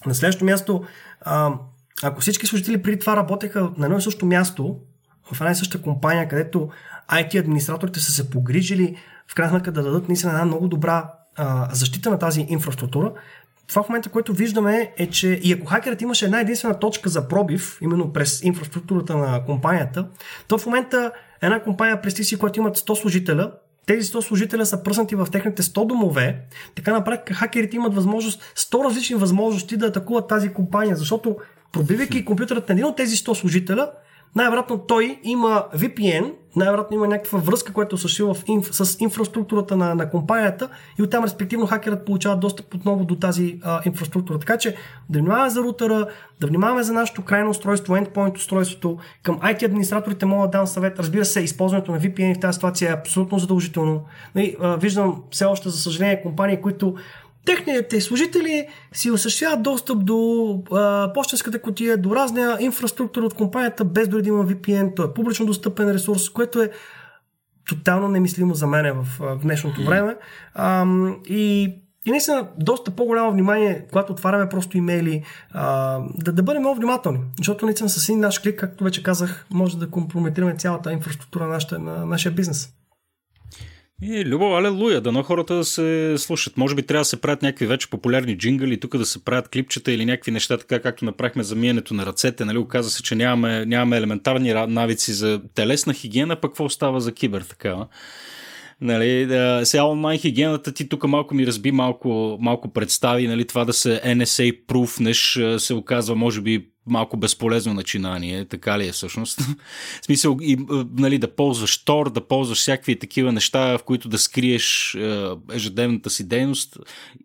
[0.06, 0.84] На следващото място,
[1.20, 1.52] а,
[2.02, 4.76] ако всички служители преди това работеха на едно и също място,
[5.32, 6.68] в една и съща компания, където
[7.10, 8.96] IT администраторите са се погрижили
[9.28, 13.12] в крайна сметка да дадат наистина една много добра а, защита на тази инфраструктура,
[13.68, 17.28] това в момента, което виждаме е, че и ако хакерът имаше една единствена точка за
[17.28, 20.08] пробив, именно през инфраструктурата на компанията,
[20.48, 23.52] то в момента една компания през си, която имат 100 служителя,
[23.86, 26.40] тези 100 служителя са пръснати в техните 100 домове,
[26.74, 31.36] така на практика хакерите имат възможност, 100 различни възможности да атакуват тази компания, защото
[31.76, 33.90] пробивайки компютърът на един от тези 100 служителя,
[34.36, 39.94] най-вероятно той има VPN, най-вероятно има някаква връзка, която се в инф, с инфраструктурата на,
[39.94, 40.68] на компанията
[40.98, 44.38] и оттам респективно хакерът получава достъп отново до тази а, инфраструктура.
[44.38, 44.76] Така че
[45.10, 46.06] да внимаваме за рутера,
[46.40, 48.98] да внимаваме за нашето крайно устройство, endpoint устройството.
[49.22, 50.98] Към IT администраторите могат да дам съвет.
[50.98, 54.04] Разбира се, използването на VPN в тази ситуация е абсолютно задължително.
[54.34, 56.94] Нали, виждам все още, за съжаление, компании, които
[57.46, 64.08] техните служители си осъществяват достъп до а, почтенската котия, до разна инфраструктура от компанията, без
[64.08, 64.96] дори да има VPN.
[64.96, 66.70] Той е публично достъпен ресурс, което е
[67.68, 70.16] тотално немислимо за мен в, в днешното време.
[70.54, 70.86] А,
[71.28, 71.74] и
[72.06, 77.18] и наистина доста по-голямо внимание, когато отваряме просто имейли, а, да, да бъдем много внимателни.
[77.38, 82.06] Защото наистина с един наш клик, както вече казах, може да компрометираме цялата инфраструктура на
[82.06, 82.68] нашия бизнес.
[84.02, 86.56] И, Любо, алелуя, дано хората да се слушат.
[86.56, 89.92] Може би трябва да се правят някакви вече популярни джингали, тук да се правят клипчета
[89.92, 92.44] или някакви неща, така както направихме за миенето на ръцете.
[92.44, 92.58] Нали?
[92.58, 97.42] Оказа се, че нямаме, нямаме елементарни навици за телесна хигиена, пък какво остава за кибер
[97.42, 97.88] такава.
[98.80, 103.64] Нали, да, сега онлайн хигиената ти тук малко ми разби малко, малко представи, нали, това
[103.64, 109.40] да се NSA пруфнеш се оказва може би малко безполезно начинание, така ли е всъщност?
[110.02, 110.58] в смисъл, и,
[110.96, 116.10] нали, да ползваш Тор, да ползваш всякакви такива неща, в които да скриеш е, ежедневната
[116.10, 116.78] си дейност.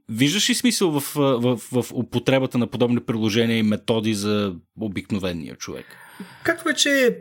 [0.09, 1.39] Виждаш ли смисъл в, в,
[1.71, 5.85] в, в употребата на подобни приложения и методи за обикновения човек?
[6.43, 7.17] Както вече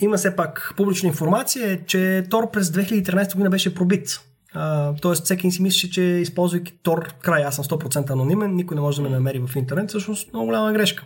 [0.00, 4.20] има все пак публична информация, че Тор през 2013 година беше пробит.
[5.00, 8.96] Тоест, всеки си мисли, че използвайки Тор край, аз съм 100% анонимен, никой не може
[8.96, 11.04] да ме намери в интернет, всъщност много голяма грешка.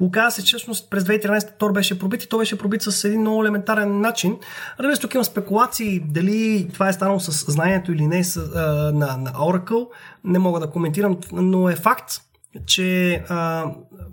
[0.00, 3.20] Оказва се, че всъщност през 2013 Тор беше пробит и то беше пробит с един
[3.20, 4.36] много елементарен начин.
[4.80, 9.16] Разбира тук има спекулации дали това е станало с знанието или не с, uh, на,
[9.16, 9.88] на Oracle,
[10.24, 12.12] не мога да коментирам, но е факт,
[12.66, 13.64] че а,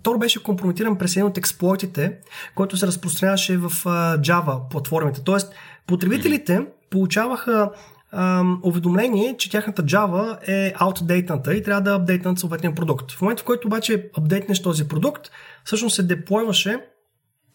[0.03, 2.17] Тор беше компрометиран през един от експлойтите,
[2.55, 5.23] който се разпространяваше в а, Java платформите.
[5.23, 5.53] Тоест,
[5.87, 7.69] потребителите получаваха
[8.11, 13.11] а, уведомление, че тяхната Java е outdated и трябва да апдейтнат съответния продукт.
[13.11, 15.31] В момента, в който обаче апдейтнеш този продукт,
[15.63, 16.79] всъщност се деплойваше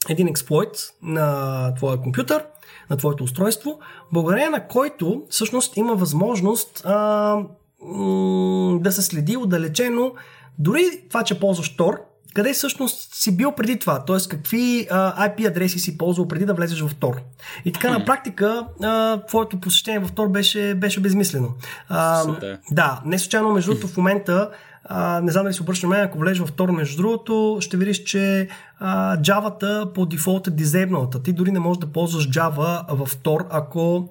[0.09, 2.44] един експлойт на твоя компютър,
[2.90, 3.80] на твоето устройство,
[4.12, 7.36] благодарение на който всъщност има възможност а,
[7.82, 10.14] м- да се следи отдалечено
[10.59, 11.98] дори това, че ползваш Tor,
[12.37, 14.28] къде всъщност си бил преди това, т.е.
[14.28, 17.16] какви а, IP адреси си ползвал преди да влезеш в Tor.
[17.64, 21.49] И така на практика а, твоето посещение в Tor беше, беше безмислено.
[21.89, 22.24] А,
[22.70, 24.51] да, не случайно между другото в момента
[24.84, 28.05] а, не знам дали си обръща мен, ако влезеш в Tor, между другото, ще видиш,
[28.05, 31.22] че а, Java-та по дефолт е дизейбналата.
[31.22, 34.09] Ти дори не можеш да ползваш Java в Tor, ако,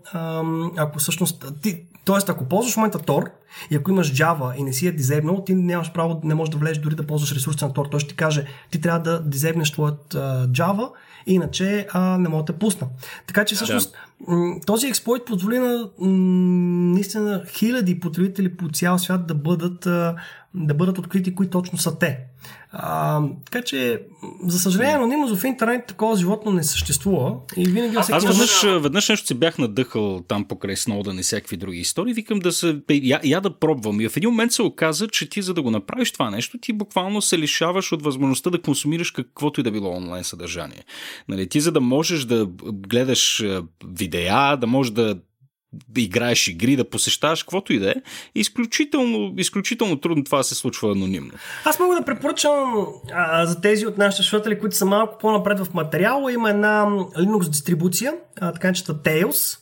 [0.78, 3.32] ако всъщност ти, Тоест, ако ползваш в момента Tor
[3.72, 6.58] и ако имаш Java и не си я дизейбнал, ти нямаш право, не можеш да
[6.58, 7.92] влезеш дори да ползваш ресурси на Tor.
[7.92, 10.90] Той ще ти каже, ти трябва да дизейбнеш твоят uh, Java,
[11.26, 12.88] иначе а, не мога да те пусна.
[13.28, 13.96] Така че всъщност
[14.28, 14.36] да.
[14.66, 19.80] този експлойт позволи на наистина хиляди потребители по цял свят да бъдат,
[20.54, 22.20] да бъдат открити кои точно са те.
[22.78, 24.02] А, така че,
[24.44, 27.36] за съжаление, анонимност в интернет такова животно не съществува.
[27.58, 31.58] И винаги Аз, аз веднъж, веднъж нещо си бях надъхал там покрай Сноудън и всякакви
[31.58, 32.14] други истории.
[32.14, 32.82] Викам да се.
[32.90, 34.02] Я, я да пробвам.
[34.02, 36.74] И в един момент се оказа, че ти за да го направиш това нещо, ти
[36.74, 40.84] буквално се лишаваш от възможността да консумираш каквото и да било онлайн съдържание.
[41.28, 43.44] Нали, ти за да можеш да гледаш
[43.86, 45.20] видеа, да можеш да да
[45.98, 47.96] играеш игри, да посещаваш, каквото и да е,
[48.36, 51.32] изключително, изключително трудно това се случва анонимно.
[51.66, 55.74] Аз мога да препоръчам а, за тези от нашите слушатели, които са малко по-напред в
[55.74, 56.86] материала, има една
[57.18, 59.60] Linux дистрибуция, а, така че Tails.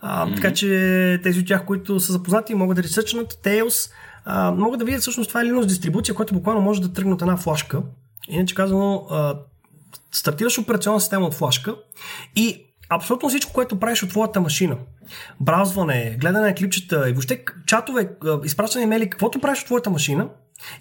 [0.00, 0.34] А, mm-hmm.
[0.36, 3.90] Така че тези от тях, които са запознати, могат да ресърчнат Tails.
[4.24, 7.22] А, могат да видят всъщност това е Linux дистрибуция, която буквално може да тръгне от
[7.22, 7.82] една флашка.
[8.28, 9.38] Иначе казано, а,
[10.12, 11.74] стартираш операционна система от флашка
[12.36, 14.76] и абсолютно всичко, което правиш от твоята машина,
[15.40, 18.10] браузване, гледане на клипчета и въобще чатове,
[18.44, 20.28] изпращане имейли, каквото правиш от твоята машина,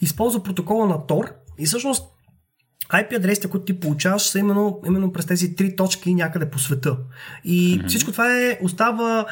[0.01, 2.11] използва протокола на Tor и всъщност
[2.93, 6.97] IP адресите, които ти получаваш, са именно, именно през тези три точки някъде по света.
[7.43, 7.87] И mm-hmm.
[7.87, 9.25] всичко това е, остава,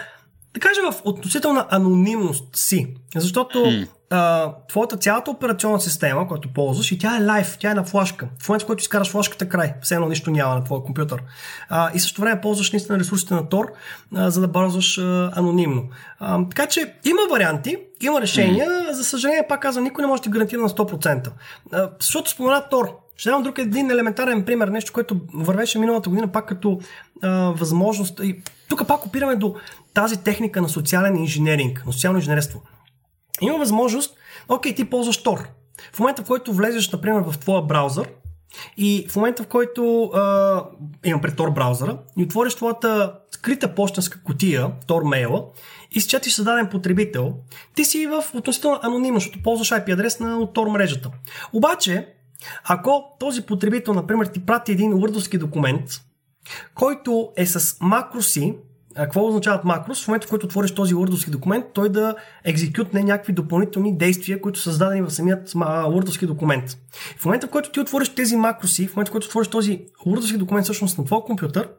[0.53, 2.87] да кажем, в относителна анонимност си.
[3.15, 7.83] Защото а, твоята цялата операционна система, която ползваш, и тя е лайв, тя е на
[7.83, 8.27] флашка.
[8.39, 11.23] В момента, в който изкараш флашката край, все едно нищо няма на твоя компютър.
[11.69, 13.67] А, и също време ползваш наистина ресурсите на Tor,
[14.15, 15.83] а, за да бързваш а, анонимно.
[16.19, 18.69] А, така че има варианти, има решения.
[18.69, 18.91] Mm.
[18.91, 21.29] За съжаление, пак казвам, никой не може да ти гарантира на 100%.
[21.71, 22.89] А, защото спомена Tor.
[23.17, 26.79] Ще дам друг един елементарен пример, нещо, което вървеше миналата година пак като
[27.21, 28.19] а, възможност.
[28.23, 29.55] И тук пак опираме до
[29.93, 32.61] тази техника на социален инженеринг, на социално инженерство.
[33.41, 34.15] Има възможност,
[34.49, 35.45] окей, ти ползваш Tor.
[35.93, 38.09] В момента, в който влезеш, например, в твоя браузър
[38.77, 40.63] и в момента, в който а,
[41.05, 45.45] имам пред Tor браузъра и отвориш твоята скрита почтенска котия, Tor мейла,
[45.91, 47.33] и счетиш създаден потребител,
[47.75, 51.11] ти си в относително анонимно, защото ползваш IP адрес на Tor мрежата.
[51.53, 52.07] Обаче,
[52.63, 55.89] ако този потребител, например, ти прати един word документ,
[56.75, 58.55] който е с макроси
[58.95, 60.03] какво означават макрос?
[60.03, 64.59] В момента, в който отвориш този Word документ, той да екзекютне някакви допълнителни действия, които
[64.59, 66.77] са създадени в самият Word документ.
[67.17, 70.37] В момента, в който ти отвориш тези макроси, в момента, в който отвориш този Word
[70.37, 71.69] документ всъщност на твой компютър,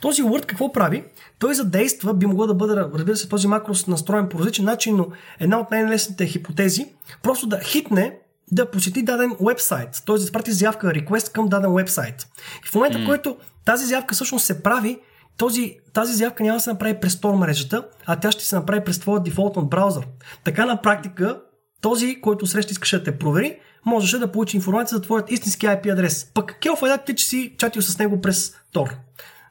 [0.00, 1.04] този Word какво прави?
[1.38, 5.06] Той задейства, би могло да бъде, разбира се, този макрос настроен по различен начин, но
[5.40, 6.86] една от най-лесните хипотези,
[7.22, 8.16] просто да хитне
[8.52, 10.16] да посети даден вебсайт, т.е.
[10.16, 12.26] да изпрати заявка, request към даден вебсайт.
[12.64, 13.04] И в момента, mm.
[13.04, 14.98] в който тази заявка всъщност се прави,
[15.40, 18.84] този, тази заявка няма да се направи през Tor мрежата, а тя ще се направи
[18.84, 20.06] през твоя дефолтен браузър.
[20.44, 21.40] Така на практика,
[21.80, 25.92] този, който среща искаше да те провери, можеше да получи информация за твоят истински IP
[25.92, 26.30] адрес.
[26.34, 28.90] Пък Келф е ти, че си чатил с него през Tor.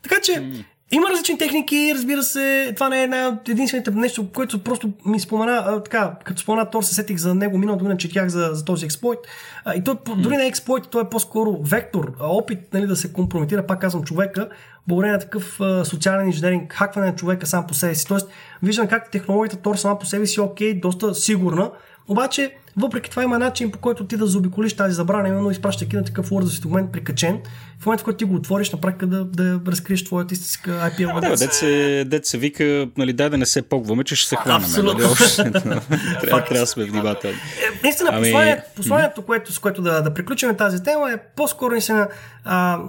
[0.03, 0.65] Така че.
[0.91, 5.63] Има различни техники, разбира се, това не е една единствените нещо, което просто ми спомена,
[5.65, 8.85] а, така, като спомена Тор, се сетих за него миналата година, четях за, за този
[8.85, 9.19] експлойт.
[9.65, 13.13] А, и той дори не е експлойт, той е по-скоро вектор, опит нали, да се
[13.13, 14.49] компрометира, пак казвам, човека,
[14.87, 18.07] благодарение на такъв а, социален инженеринг, хакване на човека сам по себе си.
[18.07, 18.29] Тоест,
[18.63, 21.71] виждам как технологията Тор сама по себе си е окей, доста сигурна,
[22.09, 26.03] обаче, въпреки това има начин по който ти да заобиколиш тази забрана, именно изпращайки на
[26.03, 27.39] такъв Word документ прикачен,
[27.79, 31.17] в момента, в който ти го отвориш, на практика да, да разкриеш твоята истинска IP
[31.17, 31.39] адрес.
[31.39, 34.35] Да, дет се, дет се вика, нали, дай да не се погваме, че ще се
[34.35, 34.63] хванем.
[34.63, 35.07] Абсолютно.
[35.37, 35.53] Нали,
[36.21, 37.37] трябва, трябва да сме внимателни.
[37.37, 38.23] Е, наистина, ами...
[38.23, 42.07] посланието, посланието което, с което да, да приключим тази тема е по-скоро наистина
[42.45, 42.79] а,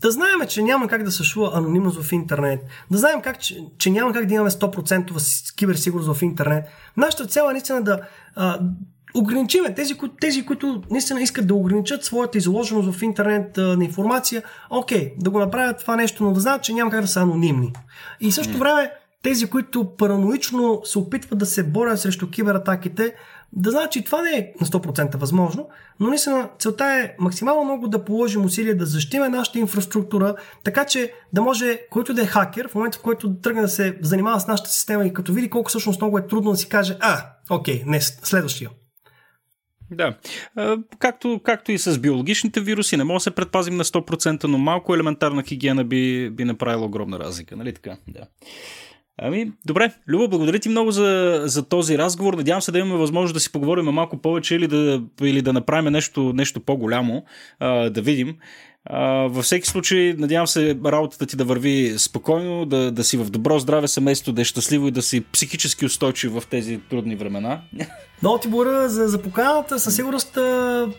[0.00, 2.60] да знаем, че няма как да съществува анонимност в интернет,
[2.90, 6.64] да знаем как, че, че няма как да имаме 100% киберсигурност в интернет.
[6.96, 8.00] Нашата цел е наистина да
[8.36, 8.60] а,
[9.14, 14.42] ограничиме тези, тези, които наистина искат да ограничат своята изложеност в интернет а, на информация,
[14.70, 17.72] окей, да го направят това нещо, но да знаят, че няма как да са анонимни.
[18.20, 18.90] И също време
[19.22, 23.14] тези, които параноично се опитват да се борят срещу кибератаките,
[23.52, 25.68] да знаят, че това не е на 100% възможно,
[26.00, 30.34] но наистина целта е максимално много да положим усилия да защитиме нашата инфраструктура,
[30.64, 33.98] така че да може който да е хакер, в момента в който тръгне да се
[34.00, 36.96] занимава с нашата система и като види колко всъщност много е трудно да си каже,
[37.00, 38.70] а, окей, не, следващия.
[39.90, 40.16] Да.
[40.98, 44.94] Както, както и с биологичните вируси, не може да се предпазим на 100%, но малко
[44.94, 47.56] елементарна хигиена би, би направила огромна разлика.
[47.56, 47.96] Нали така?
[48.08, 48.26] Да.
[49.22, 49.92] Ами, добре.
[50.08, 52.34] Люба, благодаря ти много за, за този разговор.
[52.34, 55.92] Надявам се да имаме възможност да си поговорим малко повече или да, или да направим
[55.92, 57.24] нещо, нещо по-голямо,
[57.60, 58.36] а, да видим.
[59.28, 63.58] Във всеки случай, надявам се работата ти да върви спокойно, да, да си в добро
[63.58, 67.60] здраве семейство, да е щастливо и да си психически устойчив в тези трудни времена.
[68.22, 69.78] Много ти благодаря за, за поканата.
[69.78, 70.38] Със сигурност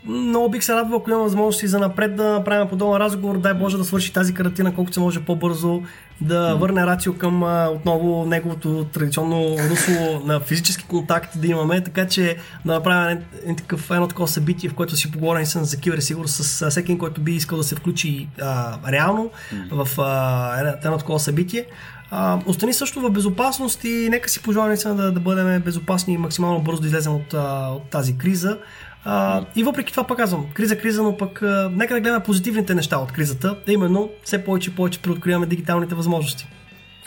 [0.06, 3.38] много бих се радвал, ако имам възможност и за напред да направим подобен разговор.
[3.38, 5.82] Дай Боже да свърши тази карантина колкото се може по-бързо,
[6.22, 7.44] да върне Рацио към
[7.76, 13.20] отново неговото традиционно русло на физически контакти да имаме, така че да направим
[13.58, 17.58] такъв, едно такова събитие, в което си поговорим за киберсигурност с всеки, който би искал
[17.58, 19.32] да се включи а, реално
[19.72, 21.66] в а, едно такова събитие.
[22.12, 26.62] А, остани също в безопасност и нека си пожелаем да, да бъдем безопасни и максимално
[26.62, 27.34] бързо да излезем от,
[27.76, 28.58] от тази криза.
[29.06, 32.76] А, и въпреки това пак казвам, криза, криза, но пък а, нека да гледаме позитивните
[32.76, 36.48] неща от кризата, а именно все повече и повече преоткриваме дигиталните възможности.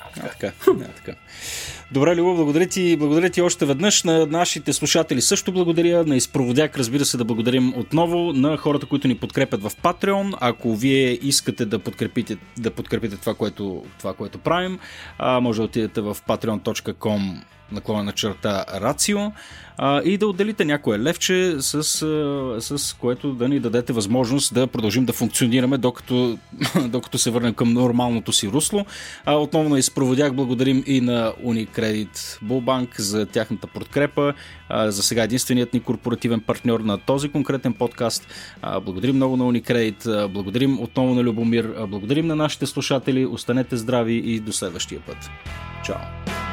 [0.01, 1.12] А, така, а, така.
[1.93, 4.05] Добре, Любов, благодаря ти, благодаря ти още веднъж.
[4.05, 6.05] На нашите слушатели също благодаря.
[6.05, 10.34] На изпроводяк, разбира се, да благодарим отново на хората, които ни подкрепят в Patreon.
[10.40, 14.78] Ако вие искате да подкрепите, да подкрепите това, което, това, което правим,
[15.40, 17.43] може да отидете в patreon.com
[17.73, 19.33] наклона на черта Рацио
[19.79, 24.67] а, и да отделите някое левче, с, а, с което да ни дадете възможност да
[24.67, 26.39] продължим да функционираме, докато,
[26.89, 28.87] докато се върнем към нормалното си русло.
[29.25, 34.35] А, отново на изпроводях благодарим и на Unicredit Bullbank за тяхната подкрепа.
[34.69, 38.27] А, за сега единственият ни корпоративен партньор на този конкретен подкаст.
[38.63, 44.15] А, благодарим много на Unicredit, благодарим отново на Любомир, благодарим на нашите слушатели, останете здрави
[44.15, 45.31] и до следващия път.
[45.85, 46.51] Чао!